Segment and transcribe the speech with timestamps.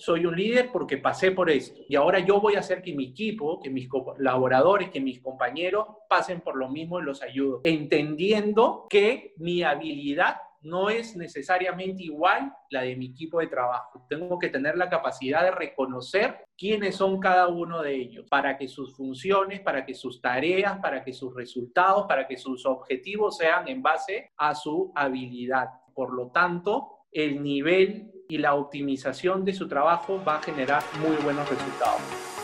[0.00, 1.82] soy un líder porque pasé por esto.
[1.88, 5.86] Y ahora yo voy a hacer que mi equipo, que mis colaboradores, que mis compañeros
[6.08, 7.60] pasen por lo mismo y los ayudo.
[7.64, 14.06] Entendiendo que mi habilidad no es necesariamente igual la de mi equipo de trabajo.
[14.08, 18.68] Tengo que tener la capacidad de reconocer quiénes son cada uno de ellos para que
[18.68, 23.68] sus funciones, para que sus tareas, para que sus resultados, para que sus objetivos sean
[23.68, 25.68] en base a su habilidad.
[25.94, 31.16] Por lo tanto, el nivel y la optimización de su trabajo va a generar muy
[31.16, 32.39] buenos resultados.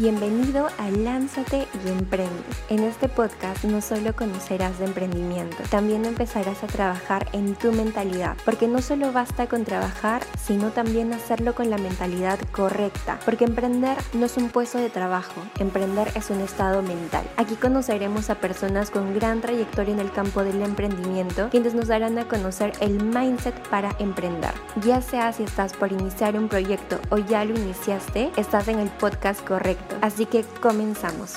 [0.00, 2.42] Bienvenido a Lánzate y Emprende.
[2.70, 8.34] En este podcast no solo conocerás de emprendimiento, también empezarás a trabajar en tu mentalidad,
[8.46, 13.98] porque no solo basta con trabajar, sino también hacerlo con la mentalidad correcta, porque emprender
[14.14, 17.28] no es un puesto de trabajo, emprender es un estado mental.
[17.36, 22.16] Aquí conoceremos a personas con gran trayectoria en el campo del emprendimiento, quienes nos darán
[22.16, 24.54] a conocer el mindset para emprender.
[24.82, 28.88] Ya sea si estás por iniciar un proyecto o ya lo iniciaste, estás en el
[28.88, 31.34] podcast correcto Así que comenzamos.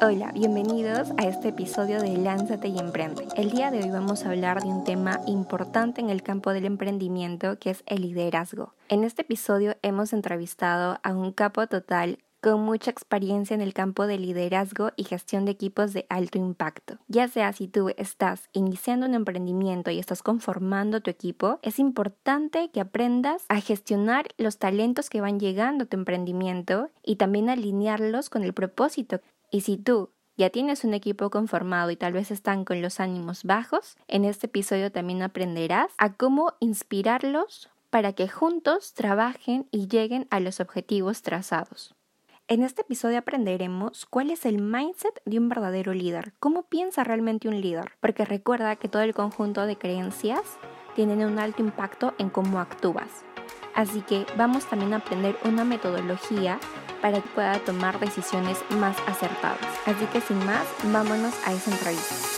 [0.00, 3.26] Hola, bienvenidos a este episodio de Lánzate y Emprende.
[3.36, 6.66] El día de hoy vamos a hablar de un tema importante en el campo del
[6.66, 8.74] emprendimiento que es el liderazgo.
[8.88, 14.06] En este episodio hemos entrevistado a un capo total con mucha experiencia en el campo
[14.06, 16.98] de liderazgo y gestión de equipos de alto impacto.
[17.08, 22.70] Ya sea si tú estás iniciando un emprendimiento y estás conformando tu equipo, es importante
[22.70, 28.30] que aprendas a gestionar los talentos que van llegando a tu emprendimiento y también alinearlos
[28.30, 29.20] con el propósito.
[29.50, 33.42] Y si tú ya tienes un equipo conformado y tal vez están con los ánimos
[33.42, 40.28] bajos, en este episodio también aprenderás a cómo inspirarlos para que juntos trabajen y lleguen
[40.30, 41.97] a los objetivos trazados.
[42.50, 47.46] En este episodio aprenderemos cuál es el mindset de un verdadero líder, cómo piensa realmente
[47.46, 50.40] un líder, porque recuerda que todo el conjunto de creencias
[50.96, 53.22] tienen un alto impacto en cómo actúas.
[53.74, 56.58] Así que vamos también a aprender una metodología
[57.02, 59.60] para que pueda tomar decisiones más acertadas.
[59.84, 62.37] Así que sin más, vámonos a esa entrevista.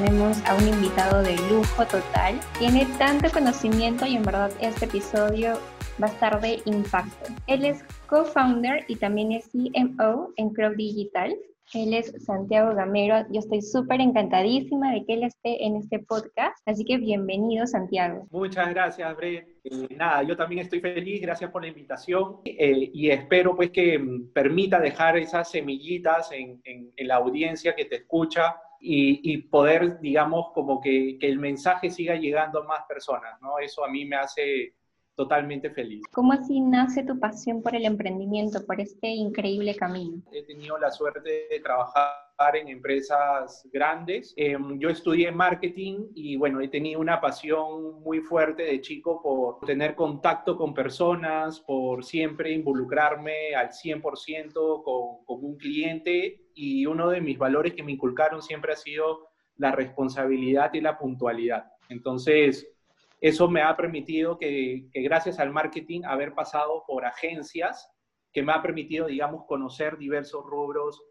[0.00, 2.38] Tenemos a un invitado de lujo total.
[2.58, 5.54] Tiene tanto conocimiento y en verdad este episodio
[6.00, 7.32] va a estar de impacto.
[7.48, 11.34] Él es co-founder y también es CMO en Crowd Digital.
[11.74, 13.26] Él es Santiago Gamero.
[13.30, 16.56] Yo estoy súper encantadísima de que él esté en este podcast.
[16.64, 18.26] Así que bienvenido, Santiago.
[18.30, 19.58] Muchas gracias, Bre.
[19.64, 21.20] Eh, nada, yo también estoy feliz.
[21.20, 22.36] Gracias por la invitación.
[22.44, 27.74] Eh, y espero pues que mm, permita dejar esas semillitas en, en, en la audiencia
[27.74, 32.84] que te escucha y, poder, digamos, como que, que, el mensaje siga llegando a más
[32.88, 33.58] personas, ¿no?
[33.58, 34.74] Eso a mí me hace
[35.18, 36.04] totalmente feliz.
[36.12, 40.22] ¿Cómo así nace tu pasión por el emprendimiento, por este increíble camino?
[40.30, 44.32] He tenido la suerte de trabajar en empresas grandes.
[44.36, 49.66] Em, yo estudié marketing y bueno, he tenido una pasión muy fuerte de chico por
[49.66, 57.10] tener contacto con personas, por siempre involucrarme al 100% con, con un cliente y uno
[57.10, 61.72] de mis valores que me inculcaron siempre ha sido la responsabilidad y la puntualidad.
[61.88, 62.77] Entonces,
[63.20, 67.90] eso me ha permitido que, gracias al marketing haber pasado por agencias
[68.32, 71.02] que me ha permitido, digamos, conocer diversos rubros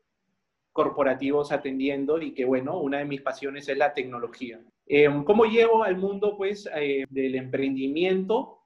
[0.72, 4.62] corporativos atendiendo y que, bueno, una de mis pasiones es la tecnología.
[4.86, 8.60] Em, ¿Cómo llevo al mundo, pues, eh, del emprendimiento?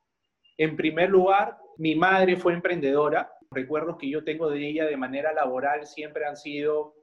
[0.58, 3.32] En primer lugar, mi madre fue emprendedora.
[3.50, 6.94] Recuerdos que yo tengo de ella de manera laboral siempre han sido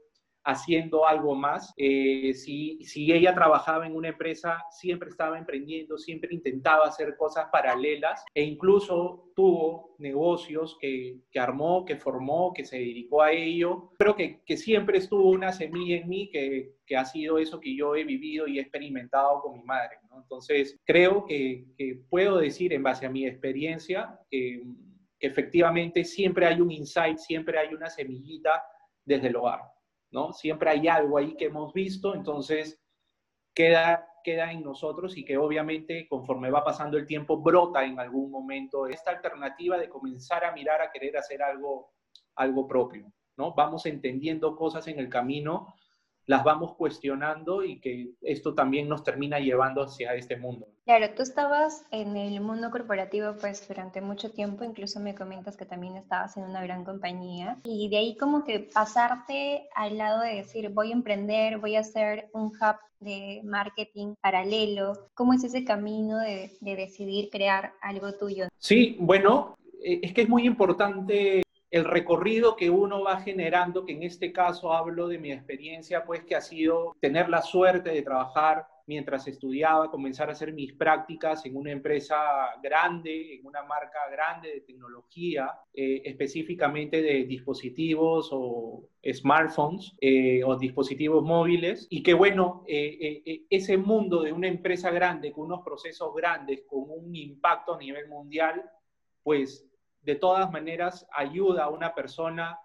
[0.48, 1.74] haciendo algo más.
[1.76, 7.48] Eh, si, si ella trabajaba en una empresa, siempre estaba emprendiendo, siempre intentaba hacer cosas
[7.52, 13.92] paralelas e incluso tuvo negocios que, que armó, que formó, que se dedicó a ello.
[13.98, 17.76] Creo que, que siempre estuvo una semilla en mí que, que, ha sido eso que
[17.76, 19.98] yo he vivido y he experimentado con mi madre.
[20.16, 24.62] Entonces, creo que, que puedo decir en base a mi experiencia que
[25.20, 28.62] efectivamente siempre hay un insight, siempre hay una semillita
[29.04, 29.60] desde el hogar.
[30.10, 30.32] ¿No?
[30.32, 32.80] Siempre hay algo ahí que hemos visto, entonces
[33.54, 38.30] queda, queda en nosotros y que obviamente conforme va pasando el tiempo brota en algún
[38.30, 41.92] momento esta alternativa de comenzar a mirar a querer hacer algo,
[42.36, 43.54] algo propio, ¿no?
[43.54, 45.74] Vamos entendiendo cosas en el camino
[46.28, 50.68] las vamos cuestionando y que esto también nos termina llevando hacia este mundo.
[50.84, 55.64] Claro, tú estabas en el mundo corporativo pues durante mucho tiempo, incluso me comentas que
[55.64, 60.34] también estabas en una gran compañía y de ahí como que pasarte al lado de
[60.36, 65.64] decir voy a emprender, voy a hacer un hub de marketing paralelo, ¿cómo es ese
[65.64, 68.48] camino de, de decidir crear algo tuyo?
[68.58, 73.92] Sí, bueno, eh, es que es muy importante el recorrido que uno va generando, que
[73.92, 78.02] en este caso hablo de mi experiencia, pues que ha sido tener la suerte de
[78.02, 82.16] trabajar mientras estudiaba, comenzar a hacer mis prácticas en una empresa
[82.62, 90.56] grande, en una marca grande de tecnología, eh, específicamente de dispositivos o smartphones eh, o
[90.56, 91.86] dispositivos móviles.
[91.90, 96.84] Y que bueno, eh, ese mundo de una empresa grande, con unos procesos grandes, con
[96.88, 98.64] un impacto a nivel mundial,
[99.22, 99.67] pues
[100.08, 102.58] de todas maneras ayuda a una persona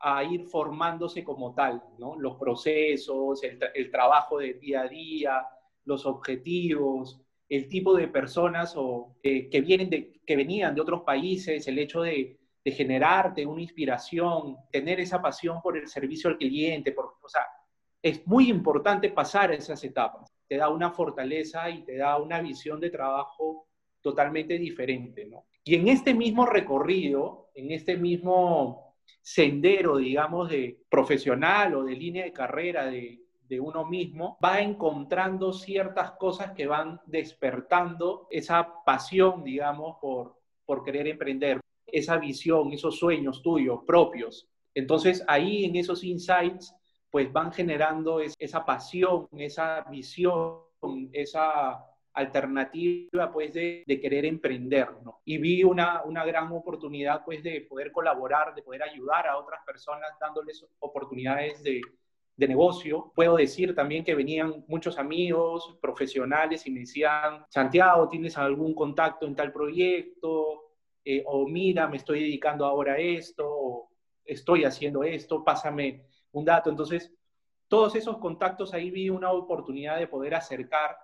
[0.00, 2.14] a ir formándose como tal, ¿no?
[2.18, 5.46] Los procesos, el, trabajo de día a día,
[5.86, 7.18] los objetivos,
[7.48, 11.78] el tipo de personas o, eh, que, vienen de, que venían de otros países, el
[11.78, 17.14] hecho de, de, generarte una inspiración, tener esa pasión por el servicio al cliente, por,
[17.22, 17.46] o sea,
[18.02, 20.30] es muy importante pasar esas etapas.
[20.46, 23.68] Te da una fortaleza y te da una visión de trabajo
[24.02, 25.46] totalmente diferente, ¿no?
[25.64, 32.24] Y en este mismo recorrido, en este mismo sendero, digamos, de profesional o de línea
[32.24, 33.18] de carrera de,
[33.60, 41.08] uno mismo, va encontrando ciertas cosas que van despertando esa pasión, digamos, por, por querer
[41.08, 44.48] emprender, esa visión, esos sueños tuyos propios.
[44.72, 46.72] Entonces ahí en esos insights,
[47.10, 50.60] pues van generando esa pasión, esa visión,
[51.12, 55.20] esa alternativa pues de, querer emprender, ¿no?
[55.24, 59.60] Y vi una, una gran oportunidad pues de poder colaborar, de poder ayudar a otras
[59.64, 61.80] personas dándoles oportunidades de,
[62.40, 63.12] de negocio.
[63.14, 69.26] Puedo decir también que venían muchos amigos profesionales y me decían, Santiago, ¿tienes algún contacto
[69.26, 70.70] en tal proyecto?
[71.04, 73.88] Eh, o mira, me estoy dedicando ahora a esto,
[74.24, 76.70] estoy haciendo esto, pásame un dato.
[76.70, 77.12] Entonces,
[77.68, 80.96] todos esos contactos ahí vi una oportunidad de poder acercar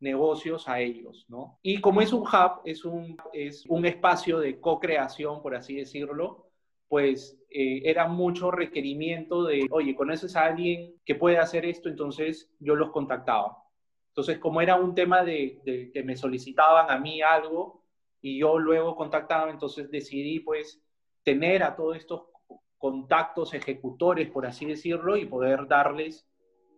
[0.00, 1.58] negocios a ellos, ¿no?
[1.62, 6.46] Y como es un hub, es un, es un espacio de co-creación, por así decirlo,
[6.88, 11.88] pues eh, era mucho requerimiento de, oye, ¿conoces a alguien que puede hacer esto?
[11.88, 13.58] Entonces yo los contactaba.
[14.08, 17.84] Entonces, como era un tema de, de, que me solicitaban a mí algo
[18.20, 20.82] y yo luego contactaba, entonces decidí pues
[21.22, 22.22] tener a todos estos
[22.76, 26.26] contactos ejecutores, por así decirlo, y poder darles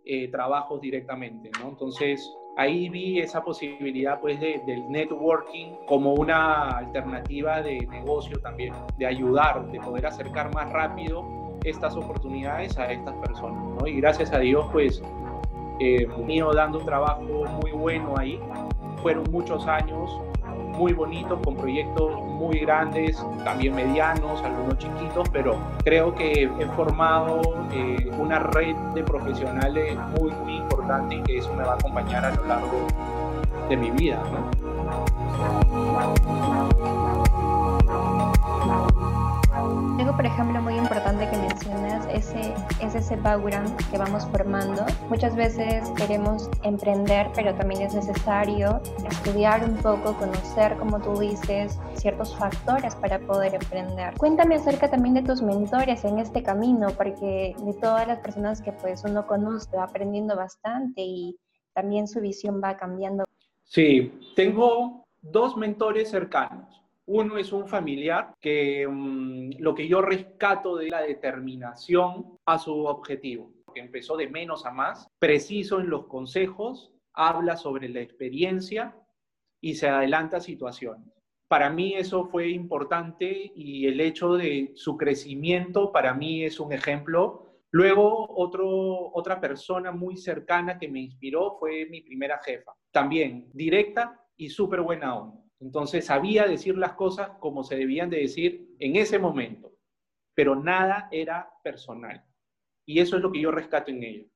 [0.05, 1.51] eh, trabajos directamente.
[1.65, 8.75] Entonces, ahí vi esa posibilidad pues de, del networking como una alternativa de negocio también,
[8.99, 13.87] de ayudar, de poder acercar más rápido estas oportunidades a estas personas.
[13.87, 15.03] Y gracias a Dios pues
[15.81, 18.39] eh, ido dando un trabajo muy bueno ahí.
[19.03, 20.11] Fueron muchos años
[20.83, 27.41] muy bonitos, con proyectos muy grandes, también medianos, algunos chiquitos, pero creo que he formado
[27.71, 32.25] eh, una red de profesionales muy, muy importante y que eso me va a acompañar
[32.25, 32.89] a lo largo
[33.69, 34.21] de mi vida.
[40.01, 41.02] Algo, por ejemplo, muy importante
[41.63, 44.85] mencionas ese, es ese background que vamos formando.
[45.09, 51.79] Muchas veces queremos emprender, pero también es necesario estudiar un poco, conocer, como tú dices,
[51.95, 54.15] ciertos factores para poder emprender.
[54.19, 58.73] Cuéntame acerca también de tus mentores en este camino, porque de todas las personas que
[58.73, 61.39] pues uno conoce va aprendiendo bastante y
[61.75, 63.25] también su visión va cambiando.
[63.65, 66.72] Sí, tengo dos mentores cercanos.
[67.07, 72.85] Uno es un familiar que mm, lo que yo rescato de la determinación a su
[72.85, 78.97] objetivo, que empezó de menos a más, preciso en los consejos, habla sobre la experiencia
[79.61, 81.09] y se adelanta a situaciones.
[81.49, 86.73] Para mí eso fue importante y el hecho de su crecimiento para mí es un
[86.73, 87.59] ejemplo.
[87.73, 94.25] Luego, otro, otra persona muy cercana que me inspiró fue mi primera jefa, también directa
[94.37, 98.97] y súper buena onda entonces sabía decir las cosas como se debían de decir en
[98.97, 99.73] ese momento,
[100.35, 102.25] pero nada era personal.
[102.85, 104.27] Y eso es lo que yo rescato en ella.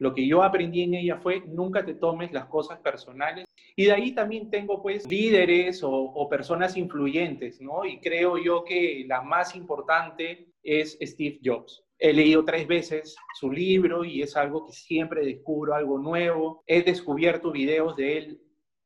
[0.00, 3.44] Lo que yo aprendí en ella fue nunca te tomes las cosas personales.
[3.76, 7.84] Y de ahí también tengo pues líderes o, o personas influyentes, ¿no?
[7.84, 11.84] Y creo yo que la más importante es Steve Jobs.
[12.00, 16.64] He leído tres veces su libro y es algo que siempre descubro algo nuevo.
[16.66, 18.42] He descubierto videos de él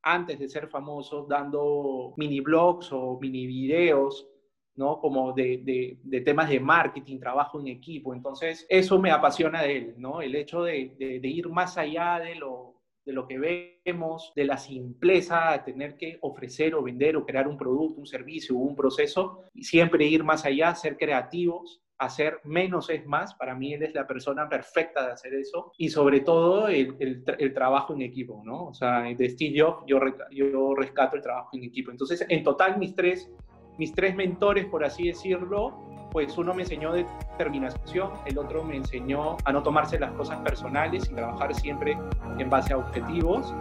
[0.07, 4.29] antes de ser famoso dando mini blogs o mini videos,
[4.77, 5.01] ¿no?
[5.01, 8.15] Como de, de, temas de marketing, trabajo en equipo.
[8.15, 10.21] Entonces, eso me apasiona de él, ¿no?
[10.21, 13.39] El hecho de, de ir más allá de lo, de lo que
[13.85, 18.07] vemos, de la simpleza de tener que ofrecer o vender o crear un producto, un
[18.07, 23.35] servicio, un proceso, y siempre ir más allá, ser creativos, hacer menos es más.
[23.35, 25.73] Para mí él es la persona perfecta de hacer eso.
[25.79, 28.67] Y sobre todo el, el, trabajo en equipo, ¿no?
[28.67, 29.99] O sea, de Steve Jobs yo,
[30.31, 31.91] yo rescato el trabajo en equipo.
[31.91, 33.31] Entonces, en total mis tres,
[33.79, 35.87] mis tres mentores, por así decirlo,
[36.17, 41.11] pues uno me enseñó determinación, el otro me enseñó a no tomarse las cosas personales
[41.11, 41.99] y trabajar siempre
[42.39, 43.55] en base a objetivos.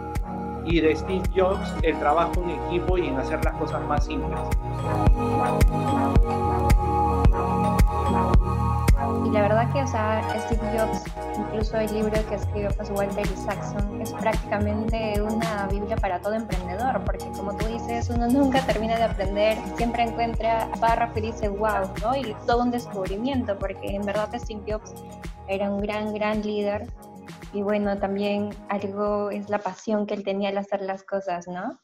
[0.64, 4.40] Y de Steve Jobs, el trabajo en equipo y en hacer las cosas más simples.
[9.26, 11.02] Y la verdad que, o sea, Steve Jobs,
[11.36, 17.02] incluso el libro que escribió pues, Walter Isaacson, es prácticamente una Biblia para todo emprendedor,
[17.04, 21.90] porque como tú dices, uno nunca termina de aprender, siempre encuentra barra y dice wow,
[22.02, 22.14] ¿no?
[22.14, 24.94] Y todo un descubrimiento, porque en verdad Steve Jobs
[25.48, 26.86] era un gran, gran líder.
[27.52, 31.80] Y bueno, también algo es la pasión que él tenía al hacer las cosas, ¿no?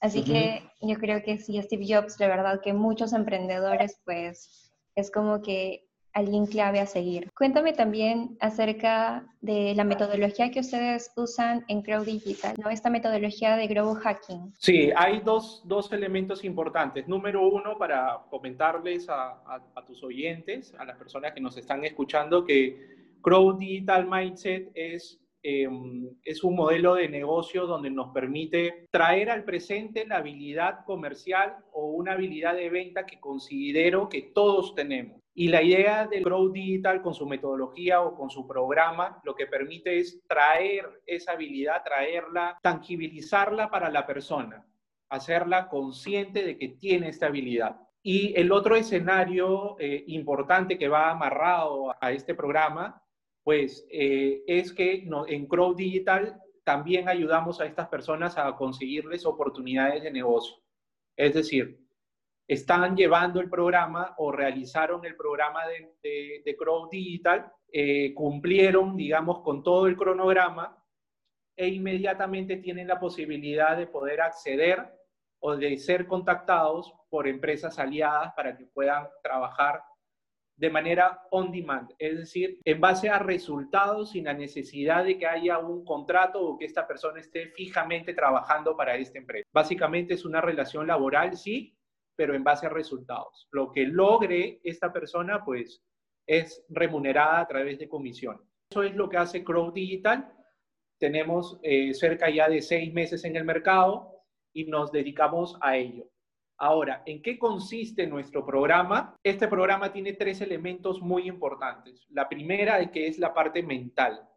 [0.00, 5.12] Así que yo creo que sí, Steve Jobs, la verdad que muchos emprendedores, pues es
[5.12, 7.30] como que alguien clave a seguir.
[7.36, 12.70] Cuéntame también acerca de la metodología que ustedes usan en Grow Digital, ¿no?
[12.70, 14.52] Esta metodología de Grow Hacking.
[14.58, 17.08] Sí, hay dos, dos elementos importantes.
[17.08, 22.78] Número uno, para comentarles a, tus oyentes, a las personas que nos están escuchando, que
[23.22, 29.44] Grow Digital Mindset es Em, es un modelo de negocio donde nos permite traer al
[29.44, 35.19] presente la habilidad comercial o una habilidad de venta que considero que todos tenemos.
[35.34, 39.46] Y la idea del Grow Digital con su metodología o con su programa lo que
[39.46, 44.66] permite es traer esa habilidad, traerla, tangibilizarla para la persona,
[45.08, 47.80] hacerla consciente de que tiene esta habilidad.
[48.02, 53.02] Y el otro escenario eh, importante que va amarrado a este programa,
[53.44, 60.02] pues eh, es que en Grow Digital también ayudamos a estas personas a conseguirles oportunidades
[60.02, 60.56] de negocio.
[61.16, 61.78] Es decir,
[62.50, 69.40] están llevando el programa o realizaron el programa de, de, Crow Digital, eh, cumplieron, digamos,
[69.42, 70.76] con todo el cronograma
[71.56, 74.84] e inmediatamente tienen la posibilidad de poder acceder
[75.38, 79.84] o de ser contactados por empresas aliadas para que puedan trabajar
[80.56, 85.26] de manera on demand, es decir, en base a resultados sin la necesidad de que
[85.26, 89.48] haya un contrato o que esta persona esté fijamente trabajando para esta empresa.
[89.52, 91.76] Básicamente es una relación laboral, sí,
[92.20, 93.48] pero en base a resultados.
[93.50, 95.82] Lo que logre esta persona, pues,
[96.26, 98.38] es remunerada a través de comisión.
[98.70, 100.30] Eso es lo que hace Crow Digital.
[100.98, 104.22] Tenemos eh, cerca ya de seis meses en el mercado
[104.52, 106.10] y nos dedicamos a ello.
[106.58, 109.16] Ahora, ¿en qué consiste nuestro programa?
[109.24, 112.04] Este programa tiene tres elementos muy importantes.
[112.10, 114.28] La primera, que es la parte mental.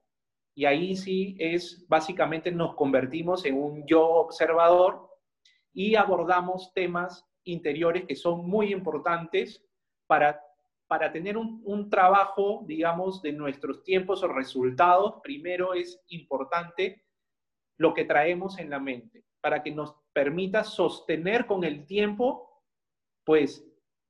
[0.56, 5.10] Y ahí sí es, básicamente nos convertimos en un yo observador
[5.74, 9.64] y abordamos temas interiores que son muy importantes
[10.08, 10.42] para,
[10.88, 15.16] para tener un, trabajo, digamos, de nuestros tiempos o resultados.
[15.24, 17.06] Primero es importante
[17.78, 22.64] lo que traemos en la mente, para que nos permita sostener con el tiempo,
[23.26, 23.66] pues,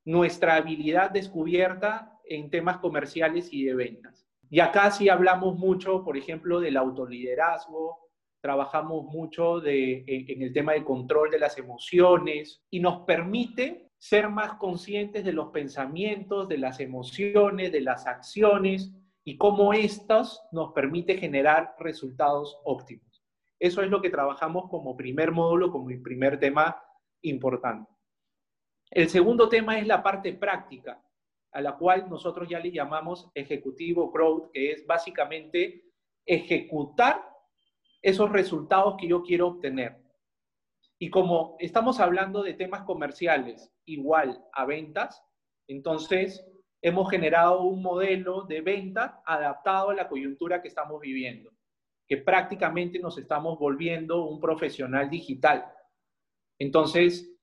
[0.05, 4.27] nuestra habilidad descubierta en temas comerciales y de ventas.
[4.49, 8.02] Y acá sí hablamos mucho, por ejemplo, del autoliderazgo,
[8.43, 14.55] trabajamos mucho en el tema del control de las emociones y nos permite ser más
[14.55, 18.91] conscientes de los pensamientos, de las emociones, de las acciones
[19.23, 23.23] y cómo estas nos permite generar resultados óptimos.
[23.61, 26.83] Eso es lo que trabajamos como primer módulo, como primer tema
[27.21, 27.89] importante.
[28.91, 31.01] El segundo tema es la parte práctica,
[31.53, 35.85] a la cual nosotros ya le llamamos ejecutivo growth, que es básicamente
[36.25, 37.32] ejecutar
[38.03, 39.97] esos resultados que yo quiero obtener.
[40.99, 45.23] Y como estamos hablando de temas comerciales igual a ventas,
[45.67, 46.45] entonces
[46.81, 51.51] hemos generado un modelo de venta adaptado a la coyuntura que estamos viviendo,
[52.07, 55.65] que prácticamente nos estamos volviendo un profesional digital.
[56.59, 57.33] Entonces,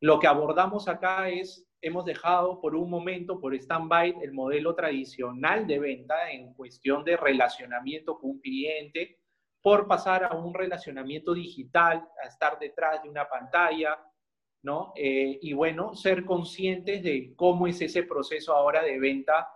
[0.00, 5.66] lo que abordamos acá es, hemos dejado por un momento, por stand-by, el modelo tradicional
[5.68, 9.20] de venta en cuestión de relacionamiento con un cliente,
[9.64, 13.98] por pasar a un relacionamiento digital, a estar detrás de una pantalla,
[14.62, 14.92] ¿no?
[14.94, 19.48] Eh, y bueno, ser conscientes de cómo es ese proceso ahora de venta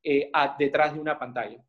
[0.00, 0.30] eh,
[0.60, 1.60] detrás de una pantalla.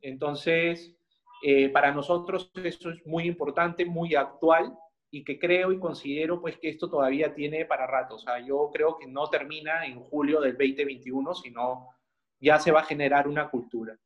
[0.00, 0.96] Entonces,
[1.44, 4.76] eh, para nosotros eso es muy importante, muy actual
[5.08, 8.16] y que creo y considero pues que esto todavía tiene para rato.
[8.16, 11.86] O sea, yo creo que no termina en julio del 2021, sino
[12.40, 13.96] ya se va a generar una cultura.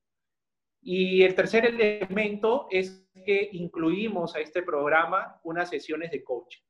[0.82, 6.62] Y el tercer elemento es que incluimos a este programa unas sesiones de coaching.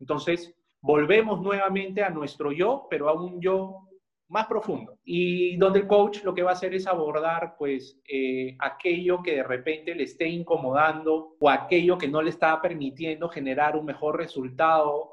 [0.00, 3.88] Entonces, volvemos nuevamente a nuestro yo, pero a un yo
[4.28, 4.98] más profundo.
[5.04, 9.36] Y donde el coach lo que va a hacer es abordar, pues, eh, aquello que
[9.36, 14.16] de repente le esté incomodando o aquello que no le está permitiendo generar un mejor
[14.16, 15.12] resultado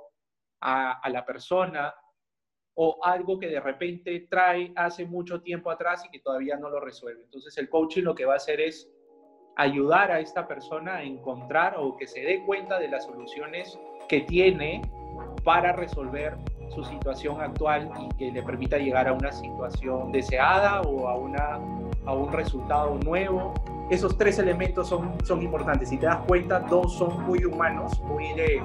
[0.62, 1.94] a, a la persona
[2.78, 6.80] o algo que de repente trae hace mucho tiempo atrás y que todavía no lo
[6.80, 7.24] resuelve.
[7.24, 8.92] Entonces el coaching lo que va a hacer es
[9.56, 14.22] ayudar a esta persona a encontrar o que se dé cuenta de las soluciones que
[14.22, 14.82] tiene
[15.44, 16.38] para resolver
[16.70, 21.60] su situación actual y que le permita llegar a una situación deseada o a, una,
[22.06, 23.54] a un resultado nuevo.
[23.90, 25.90] Esos tres elementos son, son importantes.
[25.90, 28.62] Si te das cuenta, dos son muy humanos, muy de,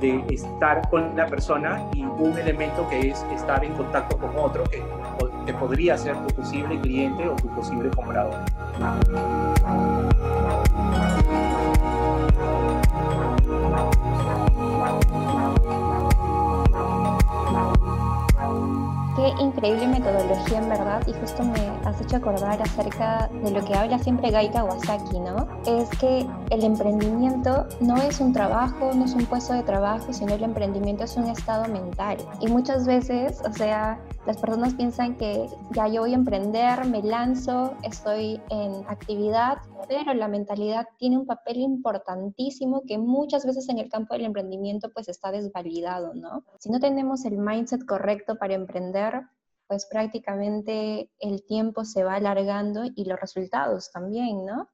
[0.00, 4.64] de estar con la persona y un elemento que es estar en contacto con otro
[4.64, 4.82] que,
[5.48, 8.34] que podría ser tu posible cliente o tu posible comprador.
[19.40, 23.98] Increíble metodología en verdad y justo me has hecho acordar acerca de lo que habla
[23.98, 25.46] siempre Gai Kawasaki, ¿no?
[25.66, 30.34] Es que el emprendimiento no es un trabajo, no es un puesto de trabajo, sino
[30.34, 32.18] el emprendimiento es un estado mental.
[32.40, 37.02] Y muchas veces, o sea, las personas piensan que ya yo voy a emprender, me
[37.02, 43.78] lanzo, estoy en actividad, pero la mentalidad tiene un papel importantísimo que muchas veces en
[43.78, 46.44] el campo del emprendimiento pues está desvalidado, ¿no?
[46.58, 49.22] Si no tenemos el mindset correcto para emprender,
[49.66, 54.68] pues prácticamente el tiempo se va alargando y los resultados también, ¿no?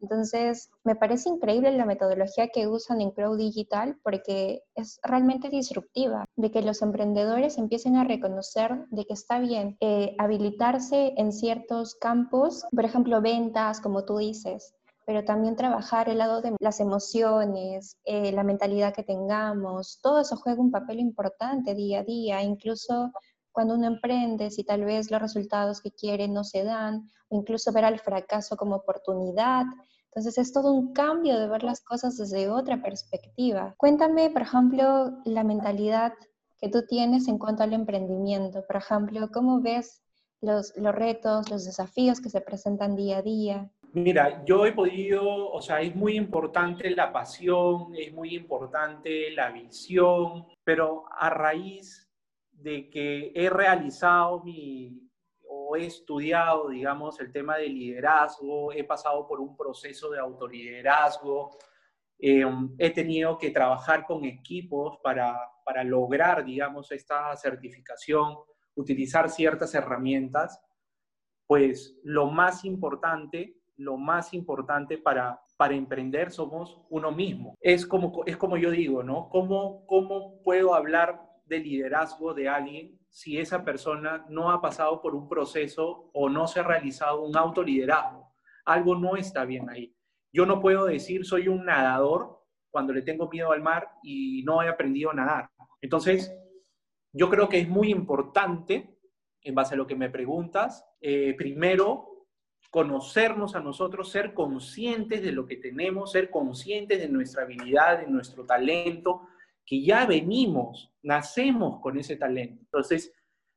[0.00, 6.24] Entonces, me parece increíble la metodología que usan en Crow Digital porque es realmente disruptiva,
[6.36, 11.94] de que los emprendedores empiecen a reconocer de que está bien eh, habilitarse en ciertos
[11.94, 14.74] campos, por ejemplo, ventas, como tú dices,
[15.06, 20.36] pero también trabajar el lado de las emociones, eh, la mentalidad que tengamos, todo eso
[20.36, 23.12] juega un papel importante día a día, incluso
[23.52, 27.72] cuando uno emprende, si tal vez los resultados que quiere no se dan, o incluso
[27.72, 29.64] ver al fracaso como oportunidad.
[30.06, 33.74] Entonces es todo un cambio de ver las cosas desde otra perspectiva.
[33.76, 36.12] Cuéntame, por ejemplo, la mentalidad
[36.58, 38.64] que tú tienes en cuanto al emprendimiento.
[38.66, 40.02] Por ejemplo, ¿cómo ves
[40.40, 43.70] los, los retos, los desafíos que se presentan día a día?
[43.92, 49.50] Mira, yo he podido, o sea, es muy importante la pasión, es muy importante la
[49.50, 52.09] visión, pero a raíz
[52.62, 55.10] de que he realizado mi,
[55.48, 61.56] o he estudiado, digamos, el tema de liderazgo, he pasado por un proceso de autoliderazgo,
[62.18, 62.44] eh,
[62.78, 68.36] he tenido que trabajar con equipos para, para lograr, digamos, esta certificación,
[68.74, 70.60] utilizar ciertas herramientas,
[71.46, 77.56] pues lo más importante, lo más importante para, para emprender somos uno mismo.
[77.60, 79.28] Es como, es como yo digo, ¿no?
[79.30, 85.16] ¿Cómo, ¿Cómo puedo hablar de liderazgo de alguien si esa persona no ha pasado por
[85.16, 88.32] un proceso o no se ha realizado un autoliderazgo.
[88.64, 89.94] Algo no está bien ahí.
[90.32, 94.62] Yo no puedo decir soy un nadador cuando le tengo miedo al mar y no
[94.62, 95.50] he aprendido a nadar.
[95.80, 96.32] Entonces,
[97.12, 98.96] yo creo que es muy importante,
[99.42, 102.28] en base a lo que me preguntas, eh, primero
[102.70, 108.06] conocernos a nosotros, ser conscientes de lo que tenemos, ser conscientes de nuestra habilidad, de
[108.06, 109.22] nuestro talento,
[109.64, 112.60] que ya venimos, nacemos con ese talento.
[112.62, 113.12] Entonces,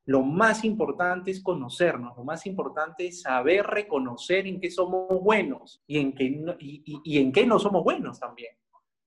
[0.06, 5.82] lo más importante es conocernos, lo más importante es saber reconocer en qué somos buenos
[5.88, 8.54] y en qué no, y, en qué no somos buenos también,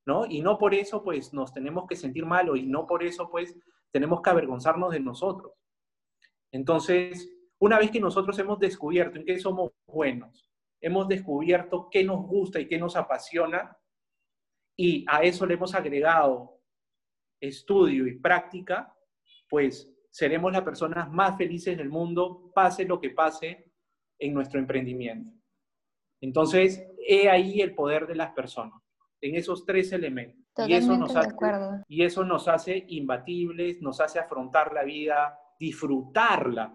[0.07, 0.25] ¿no?
[0.27, 3.55] Y no por eso, pues, nos tenemos que sentir mal y no por eso, pues,
[3.91, 5.53] tenemos que avergonzarnos de nosotros.
[6.51, 12.27] Entonces, una vez que nosotros hemos descubierto en qué somos buenos, hemos descubierto qué nos
[12.27, 13.77] gusta y qué nos apasiona,
[14.79, 16.56] y a eso le hemos agregado
[17.41, 18.95] estudio y práctica,
[19.49, 23.73] pues seremos las personas más felices del mundo, pase lo que pase
[24.19, 25.31] en nuestro emprendimiento.
[26.21, 28.81] Entonces, he ahí el poder de las personas,
[29.21, 30.43] en esos tres elementos.
[30.67, 31.35] y eso, nos hace,
[31.87, 36.75] y eso nos hace imbatibles, nos hace afrontar la vida, disfrutarla.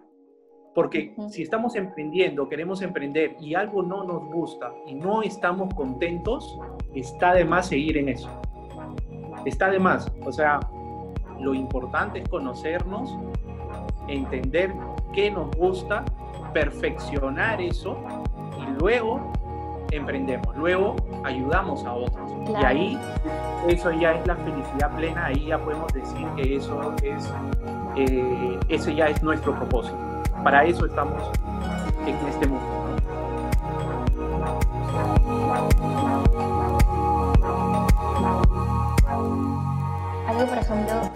[0.74, 6.58] Porque si estamos emprendiendo, queremos emprender y algo no nos gusta y no estamos contentos,
[6.94, 8.41] está de más seguir en eso
[9.44, 10.10] está de más.
[10.24, 10.60] O sea,
[11.40, 13.16] lo importante es conocernos,
[14.08, 14.72] entender
[15.12, 16.04] qué nos gusta,
[16.52, 17.98] perfeccionar eso
[18.60, 19.32] y luego
[19.90, 22.30] emprendemos, luego ayudamos a otros.
[22.48, 22.98] Y ahí
[23.68, 27.32] eso ya es la felicidad plena, ahí ya podemos decir que eso es,
[27.96, 29.96] eh, ese ya es nuestro propósito.
[30.42, 31.22] Para eso estamos
[32.06, 32.71] en este mundo.
[40.46, 41.12] Por ejemplo,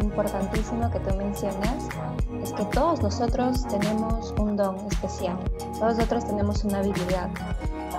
[0.00, 1.88] importantísimo que tú mencionas
[2.42, 5.38] es que todos nosotros tenemos un don especial,
[5.78, 7.30] todos nosotros tenemos una habilidad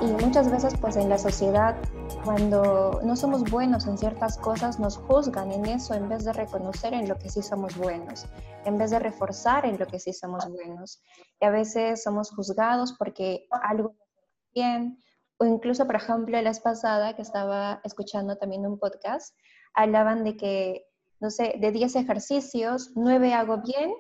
[0.02, 1.76] Y muchas veces pues en la sociedad
[2.24, 6.94] cuando no somos buenos en ciertas cosas nos juzgan en eso en vez de reconocer
[6.94, 8.26] en lo que sí somos buenos,
[8.66, 11.02] en vez de reforzar en lo que sí somos buenos.
[11.40, 13.96] Y a veces somos juzgados porque algo
[14.54, 14.98] bien
[15.38, 19.36] o incluso por ejemplo la vez pasada que estaba escuchando también un podcast,
[19.74, 20.88] hablaban de que
[21.24, 23.94] no sé, de 10 ejercicios, 9 hago bien,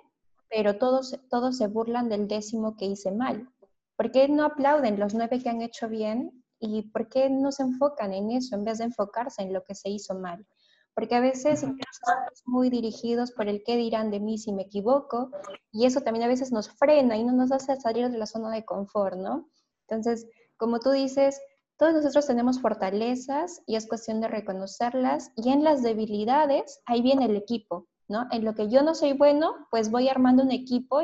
[0.49, 3.49] pero todos, todos se burlan del décimo que hice mal.
[3.95, 7.63] ¿Por qué no aplauden los 9 que han hecho bien y por qué no se
[7.63, 10.45] enfocan en eso en vez de enfocarse en lo que se hizo mal?
[10.93, 15.31] Porque a veces estamos muy dirigidos por el qué dirán de mí si me equivoco
[15.71, 18.51] y eso también a veces nos frena y no nos hace salir de la zona
[18.51, 19.47] de confort, ¿no?
[19.87, 21.39] Entonces, como tú dices,
[21.83, 27.25] todos nosotros tenemos fortalezas y es cuestión de reconocerlas y en las debilidades ahí viene
[27.25, 28.25] el equipo, ¿no?
[28.31, 31.01] En lo que yo no soy bueno, pues voy armando un equipo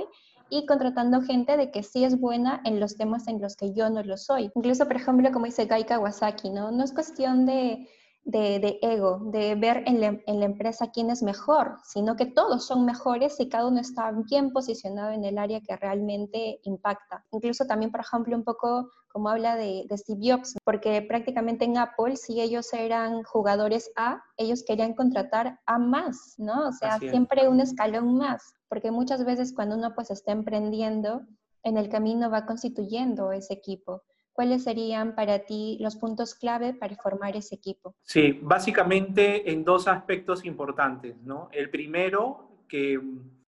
[0.50, 3.90] y, contratando gente de que sí es buena en los temas en los que yo
[3.90, 4.52] no lo soy.
[4.56, 6.72] Incluso, por ejemplo, como dice Gai Kawasaki, ¿no?
[6.72, 7.90] No es cuestión de,
[8.32, 12.66] de, ego, de ver en la, en la, empresa quién es mejor, sino que todos
[12.66, 17.26] son mejores y cada uno está bien posicionado en el área que realmente impacta.
[17.32, 21.78] Incluso también, por ejemplo, un poco como habla de, de, Steve Jobs, porque prácticamente en
[21.78, 26.68] Apple, si ellos eran jugadores A, ellos querían contratar a más, ¿no?
[26.68, 31.24] O sea, siempre un escalón más, porque muchas veces cuando uno pues está emprendiendo,
[31.64, 34.04] en el camino va constituyendo ese equipo.
[34.40, 37.98] ¿Cuáles serían para ti los puntos clave para formar ese equipo?
[38.04, 41.50] Sí, básicamente en dos aspectos importantes, ¿no?
[41.52, 43.02] El primero, que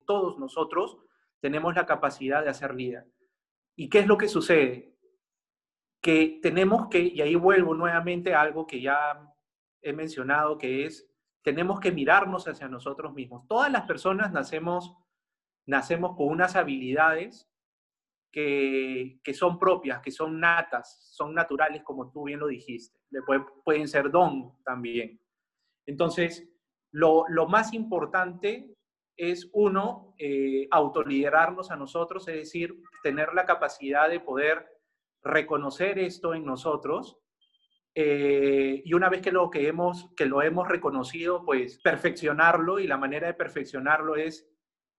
[0.05, 0.97] todos nosotros
[1.39, 3.09] tenemos la capacidad de hacer líder.
[3.77, 4.97] ¿Y qué es lo que sucede?
[6.01, 9.33] que tenemos que, y ahí vuelvo nuevamente a algo que ya
[9.81, 11.09] he mencionado, que es,
[11.41, 13.47] tenemos que mirarnos hacia nosotros mismos.
[13.47, 14.93] Todas las personas nacemos,
[15.65, 17.50] nacemos con unas habilidades
[18.31, 22.99] que, son propias, que son natas, son naturales, como tú bien lo dijiste.
[23.63, 25.19] pueden ser don también.
[25.85, 26.47] Entonces,
[26.91, 28.75] lo, lo más importante
[29.17, 34.65] es uno, eh, autoliderarnos a nosotros, es decir, tener la capacidad de poder
[35.23, 37.21] reconocer esto en nosotros
[37.93, 42.87] eh, y una vez que lo, que, hemos, que lo hemos reconocido, pues perfeccionarlo y
[42.87, 44.47] la manera de perfeccionarlo es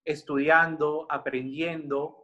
[0.04, 2.21] estudiando, aprendiendo,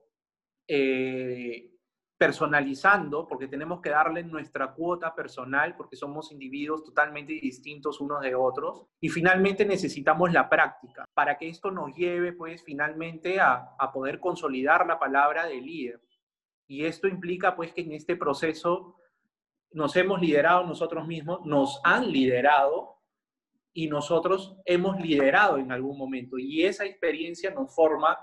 [0.68, 1.78] eh,
[2.18, 8.34] personalizando, porque tenemos que darle nuestra cuota personal, porque somos individuos totalmente distintos unos de
[8.34, 8.86] otros.
[9.00, 14.84] Y finalmente necesitamos la práctica para que esto nos lleve, pues, finalmente a, poder consolidar
[14.86, 16.00] la palabra de líder.
[16.66, 18.96] Y esto implica pues que en este proceso
[19.70, 22.98] nos hemos liderado nosotros mismos, nos han liderado
[23.72, 26.36] y nosotros hemos liderado en algún momento.
[26.36, 28.18] Y esa experiencia nos forma